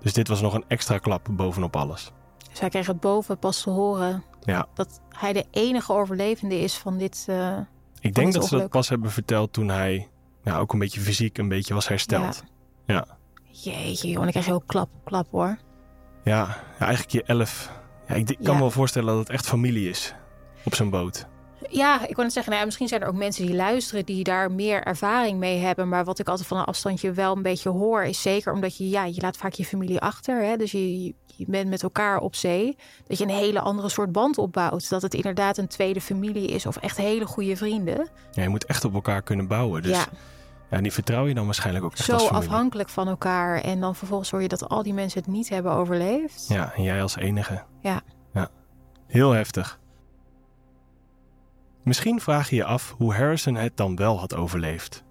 Dus 0.00 0.12
dit 0.12 0.28
was 0.28 0.40
nog 0.40 0.54
een 0.54 0.64
extra 0.68 0.98
klap 0.98 1.28
bovenop 1.30 1.76
alles. 1.76 2.12
Dus 2.54 2.62
hij 2.62 2.72
kreeg 2.72 2.86
het 2.86 3.00
boven 3.00 3.38
pas 3.38 3.62
te 3.62 3.70
horen 3.70 4.24
Ja, 4.44 4.66
dat 4.74 5.00
hij 5.08 5.32
de 5.32 5.44
enige 5.50 5.92
overlevende 5.92 6.60
is 6.60 6.76
van 6.76 6.98
dit. 6.98 7.24
eh, 7.28 7.58
ik 8.00 8.14
denk 8.14 8.32
dat 8.32 8.44
ze 8.48 8.58
dat 8.58 8.70
pas 8.70 8.88
hebben 8.88 9.10
verteld 9.10 9.52
toen 9.52 9.68
hij 9.68 10.08
nou, 10.42 10.60
ook 10.60 10.72
een 10.72 10.78
beetje 10.78 11.00
fysiek 11.00 11.38
een 11.38 11.48
beetje 11.48 11.74
was 11.74 11.88
hersteld. 11.88 12.42
Ja, 12.86 13.06
Jeetje, 13.50 14.08
joh, 14.08 14.20
en 14.20 14.26
ik 14.26 14.30
krijg 14.32 14.46
heel 14.46 14.62
klap 14.66 14.88
klap 15.04 15.26
hoor. 15.30 15.58
ja, 16.24 16.46
ja 16.78 16.86
eigenlijk 16.86 17.10
je 17.10 17.22
elf. 17.22 17.72
Ja, 18.08 18.14
ik, 18.14 18.30
ik 18.30 18.36
kan 18.36 18.46
Ja. 18.46 18.52
me 18.52 18.58
wel 18.58 18.70
voorstellen 18.70 19.08
dat 19.08 19.18
het 19.18 19.28
echt 19.30 19.46
familie 19.46 19.88
is 19.88 20.14
op 20.64 20.74
zijn 20.74 20.90
boot. 20.90 21.26
Ja, 21.74 22.06
ik 22.06 22.16
wil 22.16 22.24
het 22.24 22.32
zeggen, 22.32 22.50
nou 22.50 22.58
ja, 22.58 22.64
misschien 22.64 22.88
zijn 22.88 23.00
er 23.00 23.08
ook 23.08 23.14
mensen 23.14 23.46
die 23.46 23.54
luisteren 23.54 24.04
die 24.04 24.24
daar 24.24 24.52
meer 24.52 24.82
ervaring 24.82 25.38
mee 25.38 25.58
hebben. 25.58 25.88
Maar 25.88 26.04
wat 26.04 26.18
ik 26.18 26.28
altijd 26.28 26.48
van 26.48 26.58
een 26.58 26.64
afstandje 26.64 27.12
wel 27.12 27.36
een 27.36 27.42
beetje 27.42 27.68
hoor, 27.68 28.04
is 28.04 28.22
zeker 28.22 28.52
omdat 28.52 28.76
je, 28.76 28.88
ja, 28.88 29.04
je 29.04 29.20
laat 29.20 29.36
vaak 29.36 29.52
je 29.52 29.64
familie 29.64 30.00
achter. 30.00 30.42
Hè? 30.42 30.56
Dus 30.56 30.72
je, 30.72 31.02
je 31.36 31.44
bent 31.46 31.68
met 31.68 31.82
elkaar 31.82 32.18
op 32.18 32.34
zee. 32.34 32.76
Dat 33.06 33.18
je 33.18 33.24
een 33.24 33.30
hele 33.30 33.60
andere 33.60 33.88
soort 33.88 34.12
band 34.12 34.38
opbouwt. 34.38 34.88
Dat 34.88 35.02
het 35.02 35.14
inderdaad 35.14 35.58
een 35.58 35.68
tweede 35.68 36.00
familie 36.00 36.46
is 36.48 36.66
of 36.66 36.76
echt 36.76 36.96
hele 36.96 37.26
goede 37.26 37.56
vrienden. 37.56 38.08
Ja, 38.32 38.42
je 38.42 38.48
moet 38.48 38.64
echt 38.64 38.84
op 38.84 38.94
elkaar 38.94 39.22
kunnen 39.22 39.46
bouwen. 39.46 39.82
Dus 39.82 39.96
ja. 39.96 40.04
ja, 40.70 40.80
die 40.80 40.92
vertrouw 40.92 41.26
je 41.26 41.34
dan 41.34 41.44
waarschijnlijk 41.44 41.84
ook 41.84 41.92
echt 41.92 42.04
zo 42.04 42.16
afhankelijk 42.16 42.88
van 42.88 43.08
elkaar. 43.08 43.60
En 43.60 43.80
dan 43.80 43.94
vervolgens 43.94 44.30
hoor 44.30 44.42
je 44.42 44.48
dat 44.48 44.68
al 44.68 44.82
die 44.82 44.94
mensen 44.94 45.20
het 45.20 45.30
niet 45.30 45.48
hebben 45.48 45.72
overleefd. 45.72 46.46
Ja, 46.48 46.72
en 46.76 46.82
jij 46.82 47.02
als 47.02 47.16
enige. 47.16 47.62
Ja. 47.80 48.00
ja. 48.32 48.48
Heel 49.06 49.30
heftig. 49.30 49.82
Misschien 51.84 52.20
vraag 52.20 52.50
je 52.50 52.56
je 52.56 52.64
af 52.64 52.94
hoe 52.98 53.14
Harrison 53.14 53.54
het 53.54 53.76
dan 53.76 53.96
wel 53.96 54.18
had 54.18 54.34
overleefd. 54.34 55.04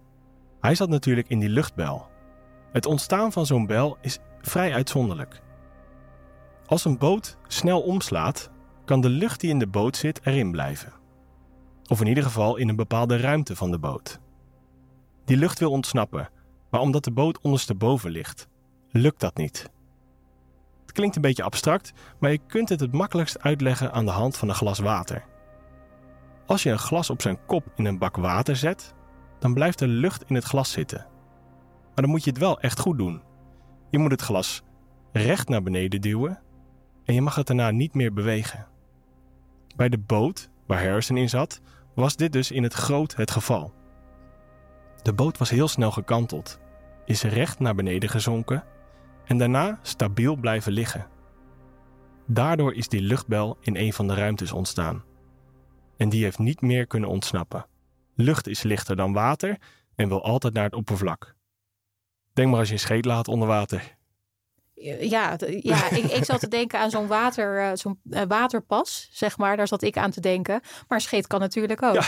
Hij 0.60 0.76
zat 0.76 0.90
natuurlijk 0.90 1.28
in 1.30 1.40
die 1.40 1.50
luchtbel. 1.50 2.08
Het 2.72 2.86
ontstaan 2.86 3.32
van 3.32 3.46
zo'n 3.46 3.66
bel 3.66 3.98
is 4.02 4.20
vrij 4.42 4.74
uitzonderlijk. 4.74 5.42
Als 6.66 6.86
een 6.86 6.98
boot 6.98 7.38
snel 7.48 7.82
omslaat, 7.82 8.50
kan 8.86 9.02
de 9.02 9.10
lucht 9.10 9.40
die 9.40 9.50
in 9.50 9.60
de 9.60 9.68
boot 9.68 9.98
zit 9.98 10.20
erin 10.24 10.52
blijven. 10.52 10.94
Of 11.88 12.02
in 12.02 12.08
ieder 12.08 12.24
geval 12.24 12.56
in 12.56 12.70
een 12.70 12.76
bepaalde 12.76 13.18
ruimte 13.18 13.56
van 13.56 13.72
de 13.72 13.80
boot. 13.80 14.20
Die 15.26 15.38
lucht 15.38 15.60
wil 15.60 15.72
ontsnappen, 15.72 16.30
maar 16.70 16.82
omdat 16.82 17.04
de 17.04 17.12
boot 17.12 17.42
ondersteboven 17.42 18.12
ligt, 18.12 18.48
lukt 18.92 19.20
dat 19.20 19.38
niet. 19.38 19.70
Het 20.82 20.92
klinkt 20.92 21.16
een 21.16 21.22
beetje 21.22 21.44
abstract, 21.44 21.94
maar 22.20 22.32
je 22.32 22.40
kunt 22.48 22.70
het 22.70 22.80
het 22.80 22.92
makkelijkst 22.92 23.40
uitleggen 23.40 23.92
aan 23.92 24.06
de 24.06 24.12
hand 24.12 24.38
van 24.38 24.50
een 24.50 24.56
glas 24.56 24.80
water. 24.80 25.32
Als 26.46 26.64
je 26.64 26.72
een 26.72 26.80
glas 26.80 27.10
op 27.10 27.22
zijn 27.22 27.46
kop 27.46 27.66
in 27.76 27.86
een 27.86 27.98
bak 27.98 28.16
water 28.16 28.56
zet, 28.56 28.94
dan 29.40 29.54
blijft 29.54 29.82
er 29.82 29.88
lucht 29.88 30.24
in 30.28 30.36
het 30.36 30.44
glas 30.44 30.72
zitten. 30.72 31.06
Maar 31.84 32.04
dan 32.04 32.10
moet 32.10 32.24
je 32.24 32.30
het 32.30 32.40
wel 32.40 32.60
echt 32.60 32.80
goed 32.80 32.98
doen. 32.98 33.22
Je 33.90 33.98
moet 33.98 34.12
het 34.12 34.22
glas 34.22 34.64
recht 35.12 35.50
naar 35.50 35.64
beneden 35.64 36.02
duwen 36.02 36.42
en 37.06 37.14
je 37.14 37.22
mag 37.22 37.36
het 37.36 37.48
daarna 37.48 37.72
niet 37.72 37.94
meer 37.94 38.14
bewegen. 38.14 38.68
Bij 39.76 39.90
de 39.90 39.98
boot 39.98 40.50
waar 40.68 40.84
Harrison 40.84 41.18
in 41.18 41.30
zat, 41.30 41.62
was 41.96 42.16
dit 42.16 42.34
dus 42.34 42.52
in 42.52 42.64
het 42.64 42.74
groot 42.74 43.16
het 43.16 43.32
geval. 43.32 43.74
De 45.02 45.14
boot 45.14 45.38
was 45.38 45.50
heel 45.50 45.68
snel 45.68 45.92
gekanteld, 45.92 46.60
is 47.06 47.24
recht 47.24 47.60
naar 47.60 47.76
beneden 47.76 48.10
gezonken 48.10 48.64
en 49.26 49.38
daarna 49.38 49.80
stabiel 49.82 50.36
blijven 50.36 50.72
liggen. 50.72 51.08
Daardoor 52.28 52.74
is 52.74 52.88
die 52.88 53.02
luchtbel 53.02 53.58
in 53.62 53.76
een 53.76 53.94
van 53.94 54.08
de 54.08 54.14
ruimtes 54.14 54.52
ontstaan. 54.52 55.04
En 55.98 56.10
die 56.10 56.24
heeft 56.24 56.40
niet 56.40 56.62
meer 56.62 56.88
kunnen 56.88 57.10
ontsnappen. 57.10 57.66
Lucht 58.16 58.48
is 58.48 58.64
lichter 58.64 58.96
dan 58.96 59.14
water 59.14 59.58
en 59.96 60.08
wil 60.08 60.24
altijd 60.24 60.54
naar 60.54 60.64
het 60.64 60.74
oppervlak. 60.74 61.36
Denk 62.34 62.50
maar 62.50 62.60
als 62.60 62.68
je 62.68 62.74
een 62.74 62.80
scheet 62.80 63.06
laat 63.06 63.28
onder 63.28 63.48
water. 63.48 63.98
Ja, 64.74 65.38
ja 65.62 65.90
ik, 65.90 66.04
ik 66.04 66.26
zat 66.26 66.40
te 66.40 66.48
denken 66.48 66.80
aan 66.80 66.90
zo'n 66.90 67.08
water, 67.08 67.60
eh, 67.60 67.72
zo'n 67.74 68.00
eh, 68.10 68.22
waterpas, 68.28 69.10
zeg 69.12 69.38
maar. 69.38 69.58
Daar 69.58 69.68
zat 69.68 69.82
ik 69.82 69.98
aan 69.98 70.12
te 70.12 70.22
denken. 70.22 70.62
Maar 70.88 71.02
scheet 71.02 71.28
kan 71.28 71.40
natuurlijk 71.40 71.82
ook. 71.84 71.94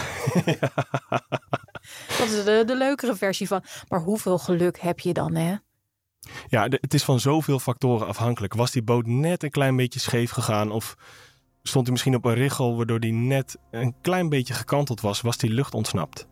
Dat 2.17 2.27
is 2.27 2.43
de, 2.43 2.63
de 2.65 2.75
leukere 2.75 3.15
versie 3.15 3.47
van. 3.47 3.63
Maar 3.87 3.99
hoeveel 3.99 4.37
geluk 4.37 4.79
heb 4.79 4.99
je 4.99 5.13
dan, 5.13 5.35
hè? 5.35 5.55
Ja, 6.47 6.63
het 6.69 6.93
is 6.93 7.03
van 7.03 7.19
zoveel 7.19 7.59
factoren 7.59 8.07
afhankelijk. 8.07 8.53
Was 8.53 8.71
die 8.71 8.83
boot 8.83 9.05
net 9.05 9.43
een 9.43 9.49
klein 9.49 9.75
beetje 9.75 9.99
scheef 9.99 10.31
gegaan 10.31 10.71
of 10.71 10.95
stond 11.67 11.83
hij 11.83 11.91
misschien 11.91 12.15
op 12.15 12.25
een 12.25 12.33
richel 12.33 12.75
waardoor 12.77 12.99
die 12.99 13.13
net 13.13 13.57
een 13.71 13.95
klein 14.01 14.29
beetje 14.29 14.53
gekanteld 14.53 15.01
was, 15.01 15.21
was 15.21 15.37
die 15.37 15.49
lucht 15.49 15.73
ontsnapt? 15.73 16.27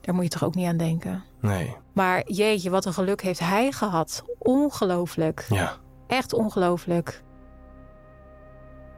Daar 0.00 0.14
moet 0.14 0.24
je 0.24 0.30
toch 0.30 0.44
ook 0.44 0.54
niet 0.54 0.66
aan 0.66 0.76
denken. 0.76 1.24
Nee, 1.40 1.76
Maar 1.92 2.30
jeetje, 2.30 2.70
wat 2.70 2.84
een 2.84 2.92
geluk 2.92 3.22
heeft 3.22 3.40
hij 3.40 3.72
gehad. 3.72 4.24
Ongelooflijk. 4.38 5.46
ja. 5.48 5.76
Echt 6.06 6.32
ongelooflijk. 6.32 7.22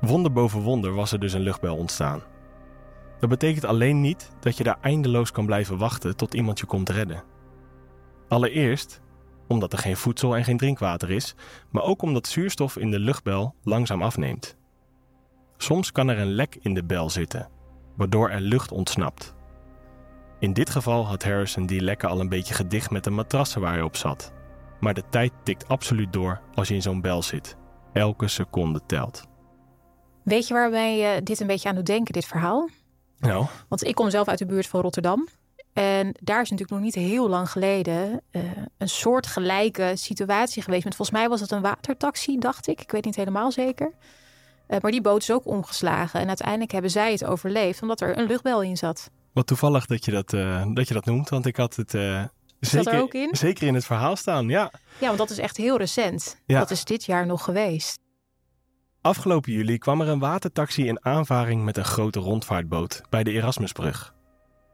Wonder 0.00 0.32
boven 0.32 0.60
wonder 0.60 0.94
was 0.94 1.12
er 1.12 1.20
dus 1.20 1.32
een 1.32 1.40
luchtbel 1.40 1.76
ontstaan. 1.76 2.22
Dat 3.20 3.28
betekent 3.28 3.64
alleen 3.64 4.00
niet 4.00 4.30
dat 4.40 4.56
je 4.56 4.64
daar 4.64 4.78
eindeloos 4.80 5.30
kan 5.30 5.46
blijven 5.46 5.78
wachten 5.78 6.16
tot 6.16 6.34
iemand 6.34 6.58
je 6.58 6.66
komt 6.66 6.88
redden. 6.88 7.22
Allereerst 8.28 9.00
omdat 9.46 9.72
er 9.72 9.78
geen 9.78 9.96
voedsel 9.96 10.36
en 10.36 10.44
geen 10.44 10.56
drinkwater 10.56 11.10
is, 11.10 11.34
maar 11.70 11.82
ook 11.82 12.02
omdat 12.02 12.26
zuurstof 12.26 12.76
in 12.76 12.90
de 12.90 12.98
luchtbel 12.98 13.54
langzaam 13.62 14.02
afneemt. 14.02 14.56
Soms 15.58 15.92
kan 15.92 16.08
er 16.08 16.18
een 16.18 16.34
lek 16.34 16.58
in 16.60 16.74
de 16.74 16.84
bel 16.84 17.10
zitten, 17.10 17.48
waardoor 17.96 18.30
er 18.30 18.40
lucht 18.40 18.72
ontsnapt. 18.72 19.34
In 20.38 20.52
dit 20.52 20.70
geval 20.70 21.06
had 21.06 21.22
Harrison 21.22 21.66
die 21.66 21.80
lekken 21.80 22.08
al 22.08 22.20
een 22.20 22.28
beetje 22.28 22.54
gedicht 22.54 22.90
met 22.90 23.04
de 23.04 23.10
matrassen 23.10 23.60
waar 23.60 23.72
hij 23.72 23.82
op 23.82 23.96
zat. 23.96 24.32
Maar 24.80 24.94
de 24.94 25.02
tijd 25.10 25.32
tikt 25.42 25.68
absoluut 25.68 26.12
door 26.12 26.40
als 26.54 26.68
je 26.68 26.74
in 26.74 26.82
zo'n 26.82 27.00
bel 27.00 27.22
zit. 27.22 27.56
Elke 27.92 28.28
seconde 28.28 28.80
telt. 28.86 29.24
Weet 30.22 30.48
je 30.48 30.54
waarbij 30.54 30.98
je 30.98 31.22
dit 31.22 31.40
een 31.40 31.46
beetje 31.46 31.68
aan 31.68 31.74
doet 31.74 31.86
denken, 31.86 32.12
dit 32.12 32.24
verhaal? 32.24 32.68
Nou, 33.18 33.46
Want 33.68 33.84
ik 33.84 33.94
kom 33.94 34.10
zelf 34.10 34.28
uit 34.28 34.38
de 34.38 34.46
buurt 34.46 34.66
van 34.66 34.80
Rotterdam. 34.80 35.28
En 35.72 36.14
daar 36.20 36.40
is 36.40 36.50
natuurlijk 36.50 36.70
nog 36.70 36.80
niet 36.80 36.94
heel 36.94 37.28
lang 37.28 37.50
geleden 37.50 38.20
eh, 38.30 38.42
een 38.78 38.88
soort 38.88 39.26
gelijke 39.26 39.92
situatie 39.94 40.62
geweest. 40.62 40.84
Met 40.84 40.94
volgens 40.94 41.18
mij 41.18 41.28
was 41.28 41.40
het 41.40 41.50
een 41.50 41.62
watertaxi, 41.62 42.38
dacht 42.38 42.66
ik. 42.66 42.80
Ik 42.80 42.90
weet 42.90 43.04
niet 43.04 43.16
helemaal 43.16 43.52
zeker. 43.52 43.92
Eh, 44.68 44.78
maar 44.80 44.90
die 44.90 45.00
boot 45.00 45.22
is 45.22 45.30
ook 45.30 45.46
omgeslagen. 45.46 46.20
En 46.20 46.26
uiteindelijk 46.28 46.72
hebben 46.72 46.90
zij 46.90 47.12
het 47.12 47.24
overleefd 47.24 47.82
omdat 47.82 48.00
er 48.00 48.18
een 48.18 48.26
luchtbel 48.26 48.62
in 48.62 48.76
zat. 48.76 49.10
wat 49.32 49.46
toevallig 49.46 49.86
dat 49.86 50.04
je 50.04 50.10
dat, 50.10 50.32
eh, 50.32 50.64
dat, 50.72 50.88
je 50.88 50.94
dat 50.94 51.04
noemt, 51.04 51.28
want 51.28 51.46
ik 51.46 51.56
had 51.56 51.76
het 51.76 51.94
eh, 51.94 52.24
zeker, 52.60 52.92
er 52.92 53.02
ook 53.02 53.14
in? 53.14 53.28
zeker 53.32 53.66
in 53.66 53.74
het 53.74 53.84
verhaal 53.84 54.16
staan. 54.16 54.48
Ja. 54.48 54.72
Ja, 54.98 55.06
want 55.06 55.18
dat 55.18 55.30
is 55.30 55.38
echt 55.38 55.56
heel 55.56 55.76
recent. 55.76 56.40
Ja. 56.46 56.58
Dat 56.58 56.70
is 56.70 56.84
dit 56.84 57.04
jaar 57.04 57.26
nog 57.26 57.44
geweest. 57.44 57.98
Afgelopen 59.00 59.52
juli 59.52 59.78
kwam 59.78 60.00
er 60.00 60.08
een 60.08 60.18
watertaxi 60.18 60.86
in 60.86 61.04
aanvaring 61.04 61.64
met 61.64 61.76
een 61.76 61.84
grote 61.84 62.20
rondvaartboot 62.20 63.02
bij 63.10 63.22
de 63.22 63.30
Erasmusbrug. 63.30 64.14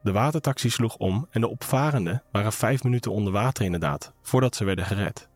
De 0.02 0.12
watertaxi 0.12 0.70
sloeg 0.70 0.96
om 0.96 1.26
en 1.30 1.40
de 1.40 1.48
opvarenden 1.48 2.22
waren 2.32 2.52
vijf 2.52 2.82
minuten 2.82 3.12
onder 3.12 3.32
water 3.32 3.64
inderdaad, 3.64 4.12
voordat 4.22 4.56
ze 4.56 4.64
werden 4.64 4.84
gered. 4.84 5.28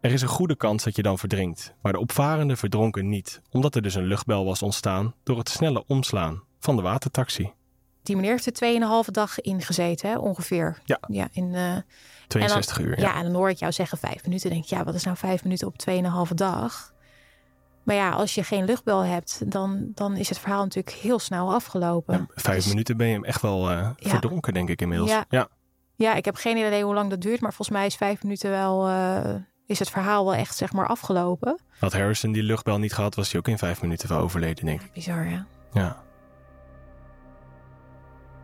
Er 0.00 0.12
is 0.12 0.22
een 0.22 0.28
goede 0.28 0.56
kans 0.56 0.84
dat 0.84 0.96
je 0.96 1.02
dan 1.02 1.18
verdrinkt, 1.18 1.74
maar 1.82 1.92
de 1.92 1.98
opvarenden 1.98 2.56
verdronken 2.56 3.08
niet, 3.08 3.42
omdat 3.50 3.74
er 3.74 3.82
dus 3.82 3.94
een 3.94 4.04
luchtbel 4.06 4.44
was 4.44 4.62
ontstaan 4.62 5.14
door 5.22 5.38
het 5.38 5.48
snelle 5.48 5.84
omslaan 5.86 6.42
van 6.58 6.76
de 6.76 6.82
watertaxi. 6.82 7.52
Die 8.02 8.16
meneer 8.16 8.30
heeft 8.30 8.46
er 8.46 8.52
tweeënhalve 8.52 9.12
dag 9.12 9.40
ingezeten, 9.40 10.10
hè, 10.10 10.18
ongeveer. 10.18 10.78
Ja. 10.84 10.98
ja, 11.08 11.28
in, 11.32 11.54
eh, 11.54 11.76
62 12.28 12.76
en 12.78 12.82
dan, 12.82 12.92
uur. 12.92 13.00
Ja. 13.00 13.14
en 13.16 13.22
dan 13.24 13.34
hoor 13.34 13.50
ik 13.50 13.58
jou 13.58 13.72
zeggen 13.72 13.98
vijf 13.98 14.24
minuten. 14.24 14.50
denk 14.50 14.62
ik, 14.62 14.68
ja, 14.70 14.84
wat 14.84 14.94
is 14.94 15.04
nou 15.04 15.16
vijf 15.16 15.42
minuten 15.42 15.66
op 15.66 15.78
tweeënhalve 15.78 16.34
dag? 16.34 16.92
Maar 17.82 17.96
ja, 17.96 18.10
als 18.10 18.34
je 18.34 18.42
geen 18.44 18.64
luchtbel 18.64 19.00
hebt, 19.04 19.52
dan, 19.52 19.90
dan 19.94 20.16
is 20.16 20.28
het 20.28 20.38
verhaal 20.38 20.62
natuurlijk 20.62 20.96
heel 20.96 21.18
snel 21.18 21.52
afgelopen. 21.54 22.14
Ja, 22.14 22.26
vijf 22.42 22.56
Dus- 22.56 22.66
minuten 22.68 22.96
ben 22.96 23.06
je 23.06 23.12
hem 23.12 23.24
echt 23.24 23.42
wel 23.42 23.70
eh, 23.70 23.76
Ja. 23.76 24.08
verdronken, 24.10 24.52
denk 24.54 24.68
ik 24.68 24.80
inmiddels. 24.80 25.10
Ja. 25.10 25.24
ja. 25.28 25.48
Ja, 25.96 26.14
ik 26.14 26.24
heb 26.24 26.34
geen 26.36 26.56
idee 26.56 26.84
hoe 26.84 26.94
lang 26.94 27.10
dat 27.10 27.20
duurt, 27.20 27.40
maar 27.40 27.52
volgens 27.52 27.76
mij 27.78 27.86
is 27.86 27.94
vijf 27.96 28.22
minuten 28.22 28.50
wel, 28.50 28.88
eh, 28.88 29.34
is 29.68 29.78
het 29.78 29.90
verhaal 29.90 30.24
wel 30.24 30.34
echt 30.34 30.56
zeg 30.56 30.72
maar 30.72 30.86
afgelopen. 30.86 31.60
Had 31.78 31.92
Harrison 31.92 32.32
die 32.32 32.42
luchtbel 32.42 32.78
niet 32.78 32.94
gehad, 32.94 33.14
was 33.14 33.30
hij 33.30 33.40
ook 33.40 33.48
in 33.48 33.58
vijf 33.58 33.82
minuten 33.82 34.08
wel 34.08 34.18
overleden, 34.18 34.64
denk 34.64 34.82
ik. 34.82 34.92
Bizar, 34.92 35.24
hè? 35.24 35.38
Ja. 35.72 36.02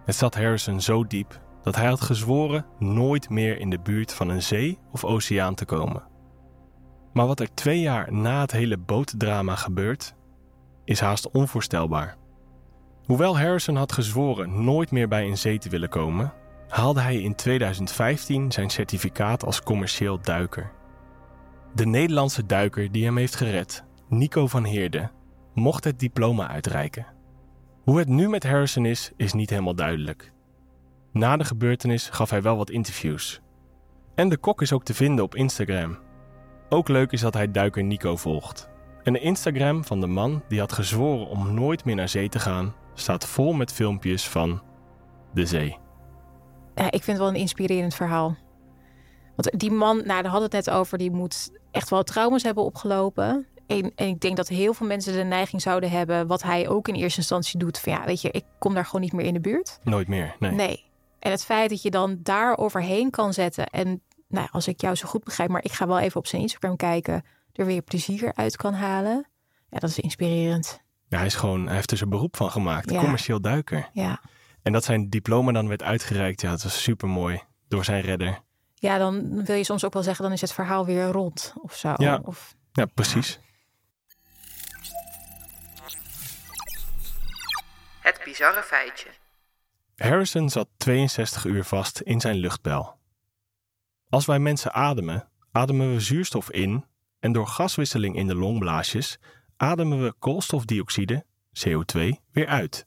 Het 0.04 0.14
zat 0.14 0.34
Harrison 0.34 0.80
zo 0.80 1.06
diep 1.06 1.40
dat 1.62 1.76
hij 1.76 1.86
had 1.86 2.00
gezworen 2.00 2.66
nooit 2.78 3.28
meer 3.30 3.58
in 3.58 3.70
de 3.70 3.78
buurt 3.78 4.12
van 4.12 4.28
een 4.28 4.42
zee 4.42 4.78
of 4.92 5.04
oceaan 5.04 5.54
te 5.54 5.64
komen. 5.64 6.02
Maar 7.12 7.26
wat 7.26 7.40
er 7.40 7.54
twee 7.54 7.80
jaar 7.80 8.12
na 8.12 8.40
het 8.40 8.52
hele 8.52 8.76
bootdrama 8.76 9.54
gebeurt, 9.54 10.14
is 10.84 11.00
haast 11.00 11.30
onvoorstelbaar. 11.30 12.16
Hoewel 13.04 13.38
Harrison 13.38 13.76
had 13.76 13.92
gezworen 13.92 14.64
nooit 14.64 14.90
meer 14.90 15.08
bij 15.08 15.26
een 15.26 15.38
zee 15.38 15.58
te 15.58 15.68
willen 15.68 15.88
komen, 15.88 16.32
haalde 16.68 17.00
hij 17.00 17.20
in 17.20 17.34
2015 17.34 18.52
zijn 18.52 18.70
certificaat 18.70 19.44
als 19.44 19.62
commercieel 19.62 20.20
duiker. 20.20 20.72
De 21.74 21.86
Nederlandse 21.86 22.46
duiker 22.46 22.92
die 22.92 23.04
hem 23.04 23.16
heeft 23.16 23.36
gered, 23.36 23.84
Nico 24.08 24.46
van 24.46 24.64
Heerde, 24.64 25.10
mocht 25.54 25.84
het 25.84 25.98
diploma 25.98 26.48
uitreiken. 26.48 27.06
Hoe 27.82 27.98
het 27.98 28.08
nu 28.08 28.28
met 28.28 28.42
Harrison 28.42 28.84
is, 28.84 29.12
is 29.16 29.32
niet 29.32 29.50
helemaal 29.50 29.74
duidelijk. 29.74 30.32
Na 31.12 31.36
de 31.36 31.44
gebeurtenis 31.44 32.08
gaf 32.08 32.30
hij 32.30 32.42
wel 32.42 32.56
wat 32.56 32.70
interviews. 32.70 33.40
En 34.14 34.28
de 34.28 34.36
kok 34.36 34.62
is 34.62 34.72
ook 34.72 34.84
te 34.84 34.94
vinden 34.94 35.24
op 35.24 35.34
Instagram. 35.34 35.98
Ook 36.68 36.88
leuk 36.88 37.12
is 37.12 37.20
dat 37.20 37.34
hij 37.34 37.50
duiker 37.50 37.84
Nico 37.84 38.16
volgt. 38.16 38.68
En 39.02 39.12
de 39.12 39.20
Instagram 39.20 39.84
van 39.84 40.00
de 40.00 40.06
man 40.06 40.42
die 40.48 40.60
had 40.60 40.72
gezworen 40.72 41.28
om 41.28 41.54
nooit 41.54 41.84
meer 41.84 41.94
naar 41.94 42.08
zee 42.08 42.28
te 42.28 42.38
gaan, 42.38 42.74
staat 42.94 43.26
vol 43.26 43.52
met 43.52 43.72
filmpjes 43.72 44.28
van 44.28 44.62
de 45.32 45.46
zee. 45.46 45.78
Ja, 46.74 46.84
ik 46.84 47.02
vind 47.02 47.06
het 47.06 47.18
wel 47.18 47.28
een 47.28 47.34
inspirerend 47.34 47.94
verhaal. 47.94 48.36
Want 49.36 49.60
die 49.60 49.70
man, 49.70 49.96
nou, 49.96 50.22
daar 50.22 50.30
hadden 50.30 50.50
het 50.50 50.66
net 50.66 50.70
over, 50.70 50.98
die 50.98 51.10
moet 51.10 51.50
echt 51.70 51.90
wel 51.90 52.02
trauma's 52.02 52.42
hebben 52.42 52.64
opgelopen. 52.64 53.46
En, 53.66 53.92
en, 53.94 54.08
ik 54.08 54.20
denk 54.20 54.36
dat 54.36 54.48
heel 54.48 54.74
veel 54.74 54.86
mensen 54.86 55.12
de 55.12 55.22
neiging 55.22 55.62
zouden 55.62 55.90
hebben, 55.90 56.26
wat 56.26 56.42
hij 56.42 56.68
ook 56.68 56.88
in 56.88 56.94
eerste 56.94 57.18
instantie 57.18 57.58
doet, 57.58 57.78
van 57.78 57.92
ja, 57.92 58.04
weet 58.04 58.20
je, 58.20 58.30
ik 58.30 58.44
kom 58.58 58.74
daar 58.74 58.84
gewoon 58.84 59.00
niet 59.00 59.12
meer 59.12 59.26
in 59.26 59.34
de 59.34 59.40
buurt. 59.40 59.78
Nooit 59.82 60.08
meer, 60.08 60.36
nee. 60.38 60.50
Nee. 60.50 60.84
En 61.18 61.30
het 61.30 61.44
feit 61.44 61.70
dat 61.70 61.82
je 61.82 61.90
dan 61.90 62.18
daar 62.22 62.58
overheen 62.58 63.10
kan 63.10 63.32
zetten 63.32 63.66
en, 63.66 64.02
nou, 64.28 64.48
als 64.50 64.68
ik 64.68 64.80
jou 64.80 64.94
zo 64.94 65.08
goed 65.08 65.24
begrijp, 65.24 65.50
maar 65.50 65.64
ik 65.64 65.72
ga 65.72 65.86
wel 65.86 65.98
even 65.98 66.16
op 66.16 66.26
zijn 66.26 66.42
Instagram 66.42 66.76
kijken, 66.76 67.24
er 67.52 67.66
weer 67.66 67.82
plezier 67.82 68.32
uit 68.34 68.56
kan 68.56 68.74
halen. 68.74 69.26
Ja, 69.70 69.78
dat 69.78 69.90
is 69.90 70.00
inspirerend. 70.00 70.80
Ja, 71.08 71.16
hij 71.16 71.26
is 71.26 71.34
gewoon, 71.34 71.66
hij 71.66 71.74
heeft 71.74 71.90
er 71.90 71.96
zijn 71.96 72.10
beroep 72.10 72.36
van 72.36 72.50
gemaakt, 72.50 72.90
ja. 72.90 73.00
commercieel 73.00 73.40
duiker. 73.40 73.90
Ja. 73.92 74.20
En 74.62 74.72
dat 74.72 74.84
zijn 74.84 75.10
diploma 75.10 75.52
dan 75.52 75.68
werd 75.68 75.82
uitgereikt, 75.82 76.40
ja, 76.40 76.50
dat 76.50 76.62
was 76.62 76.82
super 76.82 77.08
mooi 77.08 77.42
door 77.68 77.84
zijn 77.84 78.02
redder. 78.02 78.40
Ja, 78.84 78.98
dan 78.98 79.44
wil 79.44 79.56
je 79.56 79.64
soms 79.64 79.84
ook 79.84 79.92
wel 79.92 80.02
zeggen, 80.02 80.24
dan 80.24 80.32
is 80.32 80.40
het 80.40 80.52
verhaal 80.52 80.86
weer 80.86 81.06
rond 81.06 81.54
of 81.62 81.76
zo. 81.76 81.94
Ja, 81.96 82.20
of, 82.24 82.54
ja 82.72 82.86
precies. 82.86 83.38
Het 88.00 88.20
bizarre 88.24 88.62
feitje. 88.62 89.08
Harrison 89.96 90.50
zat 90.50 90.68
62 90.76 91.44
uur 91.44 91.64
vast 91.64 92.00
in 92.00 92.20
zijn 92.20 92.36
luchtbel. 92.36 92.98
Als 94.08 94.26
wij 94.26 94.38
mensen 94.38 94.72
ademen, 94.72 95.28
ademen 95.52 95.92
we 95.92 96.00
zuurstof 96.00 96.50
in 96.50 96.84
en 97.20 97.32
door 97.32 97.46
gaswisseling 97.46 98.16
in 98.16 98.26
de 98.26 98.34
longblaasjes 98.34 99.18
ademen 99.56 100.02
we 100.02 100.14
koolstofdioxide, 100.18 101.24
CO2, 101.66 102.00
weer 102.30 102.46
uit. 102.46 102.86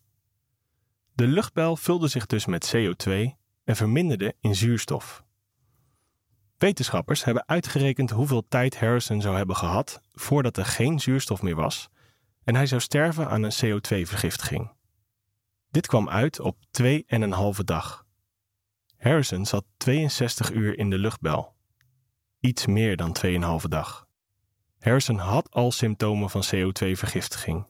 De 1.14 1.28
luchtbel 1.28 1.76
vulde 1.76 2.08
zich 2.08 2.26
dus 2.26 2.46
met 2.46 2.76
CO2 2.76 3.12
en 3.64 3.76
verminderde 3.76 4.36
in 4.40 4.56
zuurstof. 4.56 5.26
Wetenschappers 6.58 7.24
hebben 7.24 7.48
uitgerekend 7.48 8.10
hoeveel 8.10 8.48
tijd 8.48 8.80
Harrison 8.80 9.22
zou 9.22 9.36
hebben 9.36 9.56
gehad 9.56 10.02
voordat 10.12 10.58
er 10.58 10.65
geen 10.65 11.00
zuurstof 11.00 11.41
meer 11.41 11.56
was 11.56 11.89
en 12.43 12.56
hij 12.56 12.65
zou 12.65 12.82
sterven 12.82 13.30
aan 13.30 13.43
een 13.43 13.54
CO2-vergiftiging. 13.65 14.72
Dit 15.72 15.88
kwam 15.88 16.10
uit 16.10 16.39
op 16.39 16.58
2,5 16.82 16.93
dag. 17.63 18.06
Harrison 18.98 19.46
zat 19.46 19.65
62 19.78 20.52
uur 20.52 20.78
in 20.78 20.89
de 20.89 20.98
luchtbel. 20.98 21.56
Iets 22.39 22.65
meer 22.65 22.98
dan 22.98 23.15
2,5 23.62 23.67
dag. 23.67 24.08
Harrison 24.80 25.17
had 25.17 25.52
al 25.52 25.72
symptomen 25.72 26.30
van 26.30 26.43
CO2-vergiftiging 26.46 27.65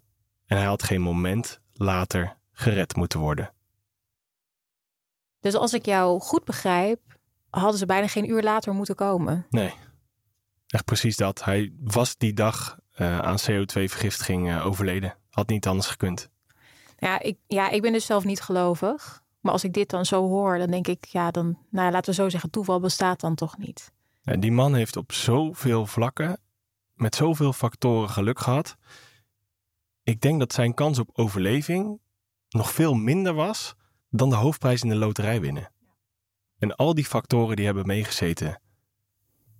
en 0.45 0.57
hij 0.57 0.65
had 0.65 0.83
geen 0.83 1.01
moment 1.01 1.61
later 1.73 2.37
gered 2.51 2.95
moeten 2.95 3.19
worden. 3.19 3.53
Dus 5.39 5.53
als 5.53 5.73
ik 5.73 5.85
jou 5.85 6.19
goed 6.19 6.43
begrijp, 6.43 7.16
hadden 7.49 7.77
ze 7.77 7.85
bijna 7.85 8.07
geen 8.07 8.29
uur 8.29 8.43
later 8.43 8.73
moeten 8.73 8.95
komen. 8.95 9.45
Nee, 9.49 9.73
echt 10.67 10.85
precies 10.85 11.17
dat. 11.17 11.43
Hij 11.43 11.73
was 11.79 12.17
die 12.17 12.33
dag 12.33 12.79
uh, 12.99 13.19
aan 13.19 13.37
CO2-vergiftiging 13.39 14.47
uh, 14.47 14.65
overleden. 14.65 15.15
Had 15.29 15.49
niet 15.49 15.67
anders 15.67 15.87
gekund. 15.87 16.29
Ja 16.97 17.19
ik, 17.19 17.37
ja, 17.47 17.69
ik 17.69 17.81
ben 17.81 17.91
dus 17.91 18.05
zelf 18.05 18.23
niet 18.23 18.41
gelovig. 18.41 19.23
Maar 19.39 19.51
als 19.51 19.63
ik 19.63 19.73
dit 19.73 19.89
dan 19.89 20.05
zo 20.05 20.27
hoor, 20.27 20.57
dan 20.57 20.71
denk 20.71 20.87
ik, 20.87 21.05
ja, 21.05 21.31
dan, 21.31 21.57
nou, 21.69 21.91
laten 21.91 22.09
we 22.09 22.21
zo 22.21 22.29
zeggen, 22.29 22.49
toeval 22.49 22.79
bestaat 22.79 23.19
dan 23.19 23.35
toch 23.35 23.57
niet. 23.57 23.91
Ja, 24.21 24.35
die 24.35 24.51
man 24.51 24.75
heeft 24.75 24.97
op 24.97 25.11
zoveel 25.11 25.85
vlakken, 25.85 26.39
met 26.93 27.15
zoveel 27.15 27.53
factoren 27.53 28.09
geluk 28.09 28.39
gehad. 28.39 28.77
Ik 30.03 30.21
denk 30.21 30.39
dat 30.39 30.53
zijn 30.53 30.73
kans 30.73 30.99
op 30.99 31.09
overleving 31.13 31.99
nog 32.49 32.71
veel 32.71 32.93
minder 32.93 33.33
was 33.33 33.75
dan 34.09 34.29
de 34.29 34.35
hoofdprijs 34.35 34.81
in 34.81 34.89
de 34.89 34.95
loterij 34.95 35.41
winnen. 35.41 35.71
En 36.59 36.75
al 36.75 36.93
die 36.93 37.05
factoren 37.05 37.55
die 37.55 37.65
hebben 37.65 37.85
meegezeten. 37.85 38.61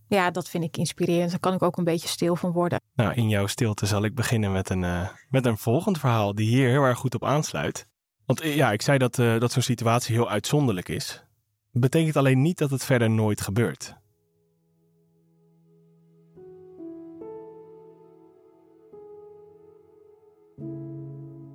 Ja, 0.07 0.31
dat 0.31 0.49
vind 0.49 0.63
ik 0.63 0.77
inspirerend. 0.77 1.29
Daar 1.29 1.39
kan 1.39 1.53
ik 1.53 1.63
ook 1.63 1.77
een 1.77 1.83
beetje 1.83 2.07
stil 2.07 2.35
van 2.35 2.51
worden. 2.51 2.81
Nou, 2.95 3.13
in 3.13 3.29
jouw 3.29 3.47
stilte 3.47 3.85
zal 3.85 4.03
ik 4.03 4.15
beginnen 4.15 4.51
met 4.51 4.69
een, 4.69 4.83
uh, 4.83 5.09
met 5.29 5.45
een 5.45 5.57
volgend 5.57 5.99
verhaal 5.99 6.35
die 6.35 6.47
hier 6.47 6.69
heel 6.69 6.83
erg 6.83 6.97
goed 6.97 7.15
op 7.15 7.23
aansluit. 7.23 7.87
Want 8.25 8.41
eh, 8.41 8.55
ja, 8.55 8.71
ik 8.71 8.81
zei 8.81 8.97
dat, 8.97 9.17
uh, 9.17 9.39
dat 9.39 9.51
zo'n 9.51 9.61
situatie 9.61 10.15
heel 10.15 10.29
uitzonderlijk 10.29 10.89
is. 10.89 11.23
Betekent 11.71 12.15
alleen 12.15 12.41
niet 12.41 12.57
dat 12.57 12.69
het 12.69 12.83
verder 12.83 13.09
nooit 13.09 13.41
gebeurt. 13.41 13.95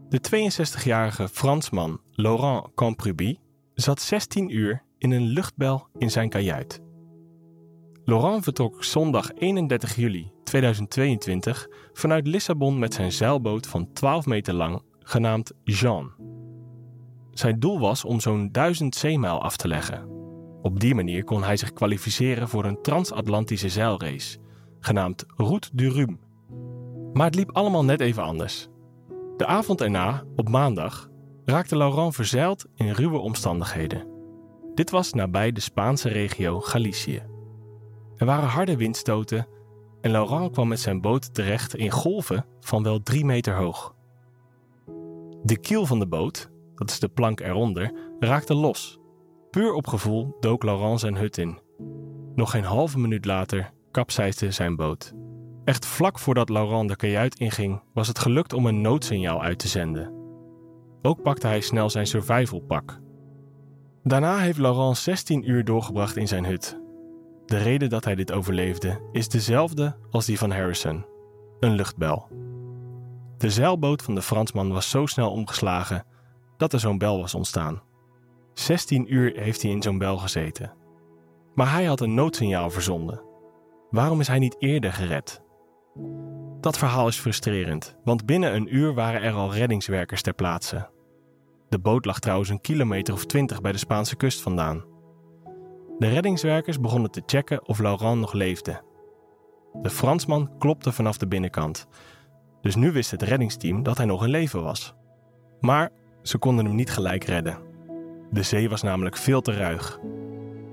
De 0.08 0.50
62-jarige 0.52 1.28
Fransman 1.28 2.00
Laurent 2.10 2.74
Campruby 2.74 3.38
zat 3.74 4.00
16 4.00 4.56
uur 4.56 4.82
in 5.02 5.10
een 5.10 5.26
luchtbel 5.26 5.88
in 5.98 6.10
zijn 6.10 6.28
kajuit. 6.28 6.80
Laurent 8.04 8.42
vertrok 8.44 8.84
zondag 8.84 9.32
31 9.34 9.96
juli 9.96 10.32
2022 10.44 11.68
vanuit 11.92 12.26
Lissabon 12.26 12.78
met 12.78 12.94
zijn 12.94 13.12
zeilboot 13.12 13.66
van 13.66 13.92
12 13.92 14.26
meter 14.26 14.54
lang, 14.54 14.82
genaamd 14.98 15.52
Jean. 15.64 16.12
Zijn 17.30 17.60
doel 17.60 17.80
was 17.80 18.04
om 18.04 18.20
zo'n 18.20 18.48
1000 18.52 18.94
zeemijl 18.94 19.42
af 19.42 19.56
te 19.56 19.68
leggen. 19.68 20.08
Op 20.62 20.80
die 20.80 20.94
manier 20.94 21.24
kon 21.24 21.42
hij 21.42 21.56
zich 21.56 21.72
kwalificeren 21.72 22.48
voor 22.48 22.64
een 22.64 22.82
transatlantische 22.82 23.68
zeilrace, 23.68 24.38
genaamd 24.80 25.24
Route 25.36 25.68
du 25.72 25.88
Rhum. 25.88 26.20
Maar 27.12 27.26
het 27.26 27.34
liep 27.34 27.50
allemaal 27.52 27.84
net 27.84 28.00
even 28.00 28.22
anders. 28.22 28.68
De 29.36 29.46
avond 29.46 29.80
erna, 29.80 30.24
op 30.36 30.48
maandag, 30.48 31.08
raakte 31.44 31.76
Laurent 31.76 32.14
verzeild 32.14 32.64
in 32.74 32.90
ruwe 32.90 33.18
omstandigheden. 33.18 34.11
Dit 34.74 34.90
was 34.90 35.12
nabij 35.12 35.52
de 35.52 35.60
Spaanse 35.60 36.08
regio 36.08 36.60
Galicië. 36.60 37.22
Er 38.16 38.26
waren 38.26 38.48
harde 38.48 38.76
windstoten 38.76 39.46
en 40.00 40.10
Laurent 40.10 40.52
kwam 40.52 40.68
met 40.68 40.80
zijn 40.80 41.00
boot 41.00 41.34
terecht 41.34 41.76
in 41.76 41.90
golven 41.90 42.46
van 42.60 42.82
wel 42.82 43.02
drie 43.02 43.24
meter 43.24 43.56
hoog. 43.56 43.94
De 45.42 45.58
kiel 45.60 45.86
van 45.86 45.98
de 45.98 46.06
boot, 46.06 46.50
dat 46.74 46.90
is 46.90 46.98
de 46.98 47.08
plank 47.08 47.40
eronder, 47.40 47.92
raakte 48.18 48.54
los. 48.54 48.98
Puur 49.50 49.72
op 49.72 49.86
gevoel 49.86 50.36
dook 50.40 50.62
Laurent 50.62 51.00
zijn 51.00 51.16
hut 51.16 51.38
in. 51.38 51.58
Nog 52.34 52.50
geen 52.50 52.64
halve 52.64 52.98
minuut 52.98 53.24
later 53.24 53.70
kapseisde 53.90 54.50
zijn 54.50 54.76
boot. 54.76 55.12
Echt 55.64 55.86
vlak 55.86 56.18
voordat 56.18 56.48
Laurent 56.48 56.88
de 56.88 56.96
kajuit 56.96 57.38
inging, 57.38 57.82
was 57.94 58.08
het 58.08 58.18
gelukt 58.18 58.52
om 58.52 58.66
een 58.66 58.80
noodsignaal 58.80 59.42
uit 59.42 59.58
te 59.58 59.68
zenden. 59.68 60.12
Ook 61.02 61.22
pakte 61.22 61.46
hij 61.46 61.60
snel 61.60 61.90
zijn 61.90 62.06
survivalpak. 62.06 63.00
Daarna 64.04 64.38
heeft 64.38 64.58
Laurent 64.58 64.96
16 64.96 65.50
uur 65.50 65.64
doorgebracht 65.64 66.16
in 66.16 66.28
zijn 66.28 66.44
hut. 66.44 66.80
De 67.46 67.58
reden 67.58 67.90
dat 67.90 68.04
hij 68.04 68.14
dit 68.14 68.32
overleefde 68.32 69.00
is 69.12 69.28
dezelfde 69.28 69.96
als 70.10 70.26
die 70.26 70.38
van 70.38 70.50
Harrison: 70.50 71.06
een 71.60 71.74
luchtbel. 71.74 72.28
De 73.38 73.50
zeilboot 73.50 74.02
van 74.02 74.14
de 74.14 74.22
Fransman 74.22 74.72
was 74.72 74.90
zo 74.90 75.06
snel 75.06 75.30
omgeslagen 75.30 76.04
dat 76.56 76.72
er 76.72 76.80
zo'n 76.80 76.98
bel 76.98 77.20
was 77.20 77.34
ontstaan. 77.34 77.82
16 78.54 79.14
uur 79.14 79.32
heeft 79.36 79.62
hij 79.62 79.70
in 79.70 79.82
zo'n 79.82 79.98
bel 79.98 80.18
gezeten. 80.18 80.72
Maar 81.54 81.72
hij 81.72 81.84
had 81.84 82.00
een 82.00 82.14
noodsignaal 82.14 82.70
verzonden. 82.70 83.22
Waarom 83.90 84.20
is 84.20 84.28
hij 84.28 84.38
niet 84.38 84.56
eerder 84.58 84.92
gered? 84.92 85.42
Dat 86.60 86.78
verhaal 86.78 87.08
is 87.08 87.18
frustrerend, 87.18 87.96
want 88.04 88.26
binnen 88.26 88.54
een 88.54 88.76
uur 88.76 88.94
waren 88.94 89.22
er 89.22 89.32
al 89.32 89.54
reddingswerkers 89.54 90.22
ter 90.22 90.34
plaatse. 90.34 90.88
De 91.72 91.78
boot 91.78 92.04
lag 92.04 92.18
trouwens 92.18 92.48
een 92.48 92.60
kilometer 92.60 93.14
of 93.14 93.24
twintig 93.24 93.60
bij 93.60 93.72
de 93.72 93.78
Spaanse 93.78 94.16
kust 94.16 94.40
vandaan. 94.40 94.84
De 95.98 96.08
reddingswerkers 96.08 96.80
begonnen 96.80 97.10
te 97.10 97.22
checken 97.26 97.68
of 97.68 97.78
Laurent 97.78 98.20
nog 98.20 98.32
leefde. 98.32 98.82
De 99.82 99.90
Fransman 99.90 100.50
klopte 100.58 100.92
vanaf 100.92 101.16
de 101.16 101.28
binnenkant, 101.28 101.86
dus 102.60 102.74
nu 102.74 102.92
wist 102.92 103.10
het 103.10 103.22
reddingsteam 103.22 103.82
dat 103.82 103.96
hij 103.96 104.06
nog 104.06 104.24
in 104.24 104.30
leven 104.30 104.62
was. 104.62 104.94
Maar 105.60 105.90
ze 106.22 106.38
konden 106.38 106.64
hem 106.64 106.74
niet 106.74 106.90
gelijk 106.90 107.24
redden. 107.24 107.58
De 108.30 108.42
zee 108.42 108.68
was 108.68 108.82
namelijk 108.82 109.16
veel 109.16 109.40
te 109.40 109.52
ruig. 109.52 109.98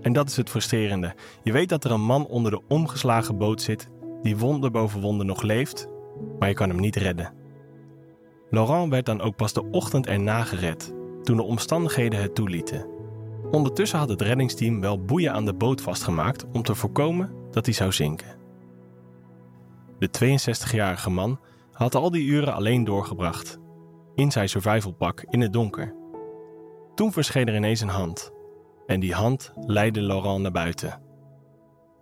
En 0.01 0.13
dat 0.13 0.29
is 0.29 0.37
het 0.37 0.49
frustrerende. 0.49 1.15
Je 1.43 1.51
weet 1.51 1.69
dat 1.69 1.83
er 1.83 1.91
een 1.91 2.05
man 2.05 2.25
onder 2.25 2.51
de 2.51 2.61
omgeslagen 2.67 3.37
boot 3.37 3.61
zit 3.61 3.89
die 4.21 4.37
wonder 4.37 4.71
boven 4.71 5.01
wonder 5.01 5.25
nog 5.25 5.41
leeft, 5.41 5.89
maar 6.39 6.49
je 6.49 6.55
kan 6.55 6.69
hem 6.69 6.79
niet 6.79 6.95
redden. 6.95 7.38
Laurent 8.49 8.91
werd 8.91 9.05
dan 9.05 9.21
ook 9.21 9.35
pas 9.35 9.53
de 9.53 9.69
ochtend 9.71 10.07
erna 10.07 10.43
gered, 10.43 10.93
toen 11.23 11.37
de 11.37 11.43
omstandigheden 11.43 12.21
het 12.21 12.35
toelieten. 12.35 12.87
Ondertussen 13.51 13.99
had 13.99 14.09
het 14.09 14.21
reddingsteam 14.21 14.81
wel 14.81 15.05
boeien 15.05 15.33
aan 15.33 15.45
de 15.45 15.53
boot 15.53 15.81
vastgemaakt 15.81 16.45
om 16.51 16.63
te 16.63 16.75
voorkomen 16.75 17.31
dat 17.51 17.65
hij 17.65 17.73
zou 17.73 17.91
zinken. 17.91 18.37
De 19.99 20.09
62-jarige 20.09 21.09
man 21.09 21.39
had 21.71 21.95
al 21.95 22.11
die 22.11 22.25
uren 22.25 22.53
alleen 22.53 22.83
doorgebracht, 22.83 23.59
in 24.15 24.31
zijn 24.31 24.49
survivalpak 24.49 25.23
in 25.29 25.41
het 25.41 25.53
donker. 25.53 25.95
Toen 26.95 27.11
verscheen 27.11 27.47
er 27.47 27.55
ineens 27.55 27.81
een 27.81 27.87
hand, 27.87 28.31
en 28.85 28.99
die 28.99 29.13
hand 29.13 29.53
leidde 29.55 30.01
Laurent 30.01 30.41
naar 30.41 30.51
buiten. 30.51 31.01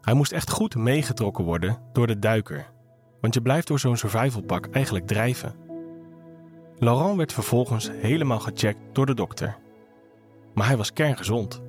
Hij 0.02 0.14
moest 0.14 0.32
echt 0.32 0.52
goed 0.52 0.76
meegetrokken 0.76 1.44
worden 1.44 1.82
door 1.94 2.08
de 2.08 2.20
duiker, 2.20 2.72
want 3.22 3.34
je 3.34 3.42
blijft 3.42 3.68
door 3.68 3.80
zo'n 3.80 3.98
survivalpak 3.98 4.66
eigenlijk 4.66 5.08
drijven. 5.08 5.56
Laurent 6.80 7.18
werd 7.18 7.34
vervolgens 7.34 7.92
helemaal 7.92 8.40
gecheckt 8.40 8.80
door 8.92 9.06
de 9.06 9.14
dokter. 9.14 9.58
Maar 10.54 10.68
hij 10.68 10.78
was 10.78 10.94
kerngezond. 10.94 11.62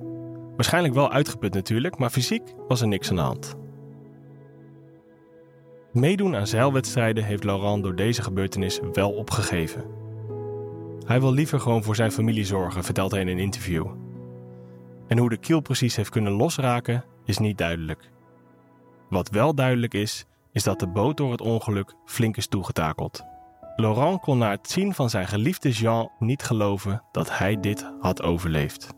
Waarschijnlijk 0.55 0.93
wel 0.93 1.11
uitgeput 1.11 1.53
natuurlijk, 1.53 1.97
maar 1.97 2.09
fysiek 2.09 2.41
was 2.67 2.81
er 2.81 2.87
niks 2.87 3.09
aan 3.09 3.15
de 3.15 3.21
hand. 3.21 3.55
Meedoen 5.91 6.35
aan 6.35 6.47
zeilwedstrijden 6.47 7.23
heeft 7.23 7.43
Laurent 7.43 7.83
door 7.83 7.95
deze 7.95 8.21
gebeurtenis 8.21 8.79
wel 8.93 9.11
opgegeven. 9.11 9.85
Hij 11.05 11.19
wil 11.19 11.31
liever 11.31 11.59
gewoon 11.59 11.83
voor 11.83 11.95
zijn 11.95 12.11
familie 12.11 12.45
zorgen, 12.45 12.83
vertelt 12.83 13.11
hij 13.11 13.21
in 13.21 13.27
een 13.27 13.39
interview. 13.39 13.87
En 15.07 15.17
hoe 15.17 15.29
de 15.29 15.37
kiel 15.37 15.59
precies 15.59 15.95
heeft 15.95 16.09
kunnen 16.09 16.33
losraken, 16.33 17.05
is 17.25 17.37
niet 17.37 17.57
duidelijk. 17.57 18.09
Wat 19.09 19.29
wel 19.29 19.55
duidelijk 19.55 19.93
is, 19.93 20.25
is 20.51 20.63
dat 20.63 20.79
de 20.79 20.87
boot 20.87 21.17
door 21.17 21.31
het 21.31 21.41
ongeluk 21.41 21.93
flink 22.05 22.37
is 22.37 22.47
toegetakeld. 22.47 23.23
Laurent 23.79 24.21
kon 24.21 24.37
na 24.37 24.49
het 24.51 24.69
zien 24.69 24.93
van 24.93 25.09
zijn 25.09 25.27
geliefde 25.27 25.69
Jean 25.71 26.11
niet 26.19 26.43
geloven 26.43 27.03
dat 27.11 27.37
hij 27.37 27.59
dit 27.59 27.91
had 27.99 28.21
overleefd. 28.21 28.89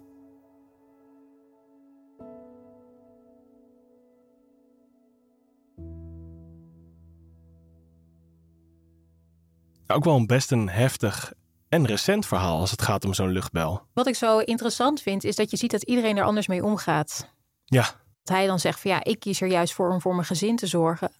Ook 9.87 10.03
wel 10.03 10.15
een 10.15 10.27
best 10.27 10.51
een 10.51 10.69
heftig 10.69 11.33
en 11.69 11.85
recent 11.85 12.25
verhaal 12.25 12.59
als 12.59 12.71
het 12.71 12.81
gaat 12.81 13.05
om 13.05 13.13
zo'n 13.13 13.31
luchtbel. 13.31 13.81
Wat 13.93 14.07
ik 14.07 14.15
zo 14.15 14.39
interessant 14.39 15.01
vind, 15.01 15.23
is 15.23 15.35
dat 15.35 15.51
je 15.51 15.57
ziet 15.57 15.71
dat 15.71 15.83
iedereen 15.83 16.17
er 16.17 16.23
anders 16.23 16.47
mee 16.47 16.63
omgaat. 16.63 17.33
Ja, 17.65 17.81
Dat 18.23 18.35
hij 18.35 18.47
dan 18.47 18.59
zegt 18.59 18.79
van 18.79 18.91
ja, 18.91 19.03
ik 19.03 19.19
kies 19.19 19.41
er 19.41 19.47
juist 19.47 19.73
voor 19.73 19.91
om 19.91 20.01
voor 20.01 20.13
mijn 20.13 20.27
gezin 20.27 20.55
te 20.55 20.67
zorgen. 20.67 21.11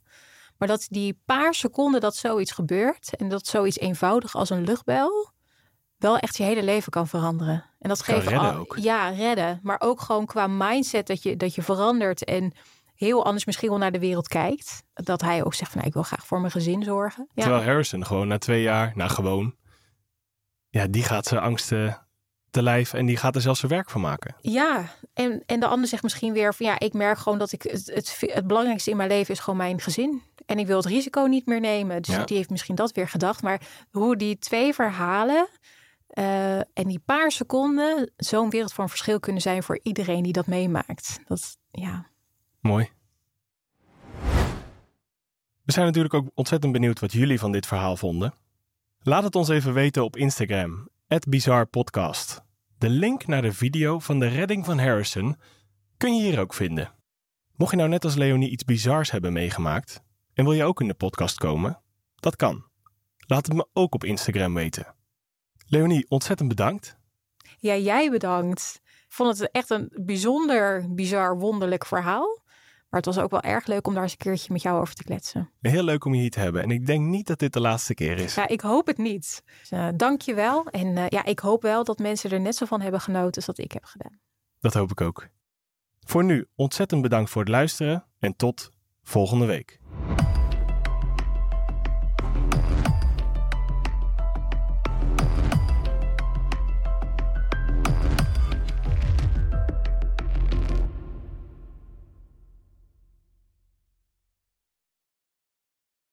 Maar 0.62 0.70
dat 0.70 0.88
die 0.90 1.22
paar 1.26 1.54
seconden 1.54 2.02
dat 2.02 2.16
zoiets 2.16 2.52
gebeurt 2.52 3.16
en 3.16 3.30
dat 3.30 3.48
zoiets 3.48 3.78
eenvoudig 3.78 4.36
als 4.36 4.50
een 4.50 4.64
luchtbel 4.64 5.32
wel 5.98 6.18
echt 6.18 6.38
je 6.38 6.44
hele 6.44 6.64
leven 6.64 6.92
kan 6.92 7.08
veranderen. 7.08 7.66
En 7.80 7.90
dat 7.90 8.04
geeft 8.04 8.28
redden 8.28 8.54
al, 8.54 8.60
ook. 8.60 8.78
ja, 8.78 9.10
redden, 9.10 9.60
maar 9.64 9.80
ook 9.80 10.02
gewoon 10.02 10.26
qua 10.26 10.48
mindset 10.48 11.08
dat 11.08 11.24
je 11.24 11.38
dat 11.38 11.56
je 11.56 11.62
verandert 11.62 12.24
en 12.24 12.54
heel 12.96 13.26
anders 13.26 13.46
misschien 13.46 13.70
wel 13.70 13.78
naar 13.78 13.92
de 13.92 14.00
wereld 14.00 14.28
kijkt. 14.28 14.84
Dat 14.94 15.22
hij 15.22 15.44
ook 15.44 15.54
zegt 15.54 15.72
van 15.72 15.78
nou, 15.78 15.88
ik 15.88 15.94
wil 15.94 16.04
graag 16.04 16.26
voor 16.26 16.40
mijn 16.40 16.52
gezin 16.52 16.84
zorgen. 16.84 17.30
Ja. 17.34 17.44
terwijl 17.44 17.64
Harrison 17.64 18.06
gewoon 18.06 18.28
na 18.28 18.38
twee 18.38 18.62
jaar, 18.62 18.92
nou 18.96 19.10
gewoon, 19.10 19.56
ja, 20.70 20.88
die 20.88 21.04
gaat 21.04 21.26
zijn 21.26 21.42
angsten 21.42 22.08
te 22.52 22.62
lijf 22.64 22.94
en 22.94 23.06
die 23.06 23.18
gaat 23.18 23.36
er 23.36 23.42
zelfs 23.42 23.60
zijn 23.60 23.72
werk 23.72 23.90
van 23.90 24.02
maken. 24.02 24.36
Ja, 24.42 24.86
en, 25.14 25.44
en 25.46 25.60
de 25.60 25.68
ander 25.68 25.88
zegt 25.88 26.04
misschien 26.04 26.34
weer 26.34 26.54
van 26.54 26.66
ja, 26.66 26.80
ik 26.80 26.94
merk 26.94 27.18
gewoon 27.18 27.38
dat 27.38 27.52
ik 27.52 27.62
het, 27.64 27.92
het, 27.94 28.18
het 28.26 28.48
belangrijkste 28.48 28.90
in 28.92 28.98
mijn 28.98 29.10
leven 29.10 29.34
is 29.34 29.40
gewoon 29.40 29.60
mijn 29.60 29.82
gezin. 29.82 30.22
En 30.46 30.60
ik 30.60 30.68
wil 30.68 30.78
het 30.78 30.86
risico 30.86 31.22
niet 31.26 31.46
meer 31.46 31.60
nemen. 31.60 32.02
Dus 32.02 32.16
Ja. 32.16 32.26
die 32.26 32.38
heeft 32.38 32.50
misschien 32.50 32.76
dat 32.76 32.92
weer 32.92 33.08
gedacht. 33.08 33.42
Maar 33.42 33.62
hoe 33.92 34.16
die 34.18 34.38
twee 34.40 34.74
verhalen 34.74 35.48
eh, 36.08 36.58
en 36.58 36.88
die 36.88 37.00
paar 37.06 37.32
seconden 37.32 38.12
zo'n 38.18 38.50
wereld 38.50 38.74
van 38.74 38.90
verschil 38.90 39.20
kunnen 39.20 39.42
zijn 39.42 39.64
voor 39.64 39.80
iedereen 39.84 40.24
die 40.24 40.34
dat 40.34 40.48
meemaakt. 40.48 41.20
Dat, 41.28 41.58
ja. 41.72 42.06
Mooi. 42.60 42.90
We 45.64 45.72
zijn 45.72 45.86
natuurlijk 45.86 46.14
ook 46.14 46.28
ontzettend 46.34 46.72
benieuwd 46.74 47.00
wat 47.00 47.12
jullie 47.12 47.40
van 47.40 47.52
dit 47.52 47.66
verhaal 47.66 47.98
vonden. 47.98 48.34
Laat 49.00 49.24
het 49.24 49.36
ons 49.36 49.50
even 49.50 49.74
weten 49.74 50.04
op 50.04 50.16
Instagram, 50.16 50.90
@bizarpodcast. 51.20 52.42
De 52.78 52.90
link 52.90 53.28
naar 53.28 53.42
de 53.42 53.54
video 53.54 54.00
van 54.00 54.20
de 54.20 54.28
redding 54.28 54.66
van 54.66 54.80
Harrison 54.80 55.36
kun 55.98 56.16
je 56.16 56.22
hier 56.24 56.40
ook 56.40 56.54
vinden. 56.54 56.94
Mocht 57.56 57.72
je 57.72 57.78
nou 57.78 57.90
net 57.90 58.04
als 58.04 58.16
Leonie 58.16 58.50
iets 58.50 58.64
bizars 58.64 59.12
hebben 59.12 59.34
meegemaakt 59.34 60.02
en 60.34 60.44
wil 60.44 60.54
je 60.54 60.64
ook 60.64 60.82
in 60.82 60.88
de 60.88 60.94
podcast 60.94 61.38
komen, 61.38 61.82
dat 62.16 62.36
kan. 62.36 62.66
Laat 63.18 63.46
het 63.46 63.56
me 63.56 63.68
ook 63.74 63.94
op 63.94 64.04
Instagram 64.04 64.54
weten. 64.54 64.96
Leonie, 65.66 66.10
ontzettend 66.10 66.50
bedankt. 66.50 66.98
ja, 67.58 67.76
jij 67.76 68.10
bedankt. 68.10 68.82
Vond 69.08 69.38
het 69.38 69.52
echt 69.52 69.70
een 69.70 69.92
bijzonder, 70.06 70.94
bizar, 70.94 71.38
wonderlijk 71.38 71.86
verhaal. 71.86 72.44
Maar 72.92 73.02
het 73.02 73.16
was 73.16 73.24
ook 73.24 73.32
wel 73.32 73.42
erg 73.42 73.66
leuk 73.66 73.88
om 73.88 73.94
daar 73.94 74.04
eens 74.04 74.12
een 74.12 74.18
keertje 74.18 74.54
met 74.54 74.62
jou 74.62 74.82
over 74.82 74.96
te 74.96 75.04
kletsen. 75.04 75.52
Heel 75.62 75.84
leuk 75.84 76.06
om 76.06 76.14
je 76.14 76.22
hier 76.22 76.32
te 76.32 76.40
hebben 76.40 76.64
en 76.64 76.72
ik 76.72 76.86
denk 76.86 77.06
niet 77.06 77.28
dat 77.28 77.40
dit 77.40 77.54
de 77.54 77.60
laatste 77.60 77.94
keer 77.94 78.18
is. 78.18 78.36
Ja, 78.36 78.48
ik 78.48 78.62
hoop 78.62 78.88
het 78.88 78.98
niet. 78.98 79.44
Dus, 79.60 79.72
eh, 79.72 79.88
dank 79.96 80.22
je 80.22 80.34
wel. 80.34 80.66
En 80.66 80.98
eh, 80.98 81.06
ja, 81.08 81.26
ik 81.26 81.40
hoop 81.40 81.62
wel 81.62 81.84
dat 81.84 82.00
mensen 82.00 82.32
er 82.32 82.40
net 82.40 82.56
zo 82.56 82.66
van 82.66 82.82
hebben 82.82 83.02
genoten 83.02 83.36
als 83.36 83.46
dat 83.46 83.58
ik 83.58 83.72
heb 83.72 83.84
gedaan. 83.86 84.20
Dat 84.60 84.74
hoop 84.74 84.92
ik 84.92 85.02
ook. 85.02 85.28
Voor 86.00 86.24
nu 86.24 86.48
ontzettend 86.56 87.02
bedankt 87.02 87.30
voor 87.30 87.42
het 87.42 87.52
luisteren 87.52 88.06
en 88.20 88.36
tot 88.36 88.72
volgende 89.04 89.46
week. 89.46 89.80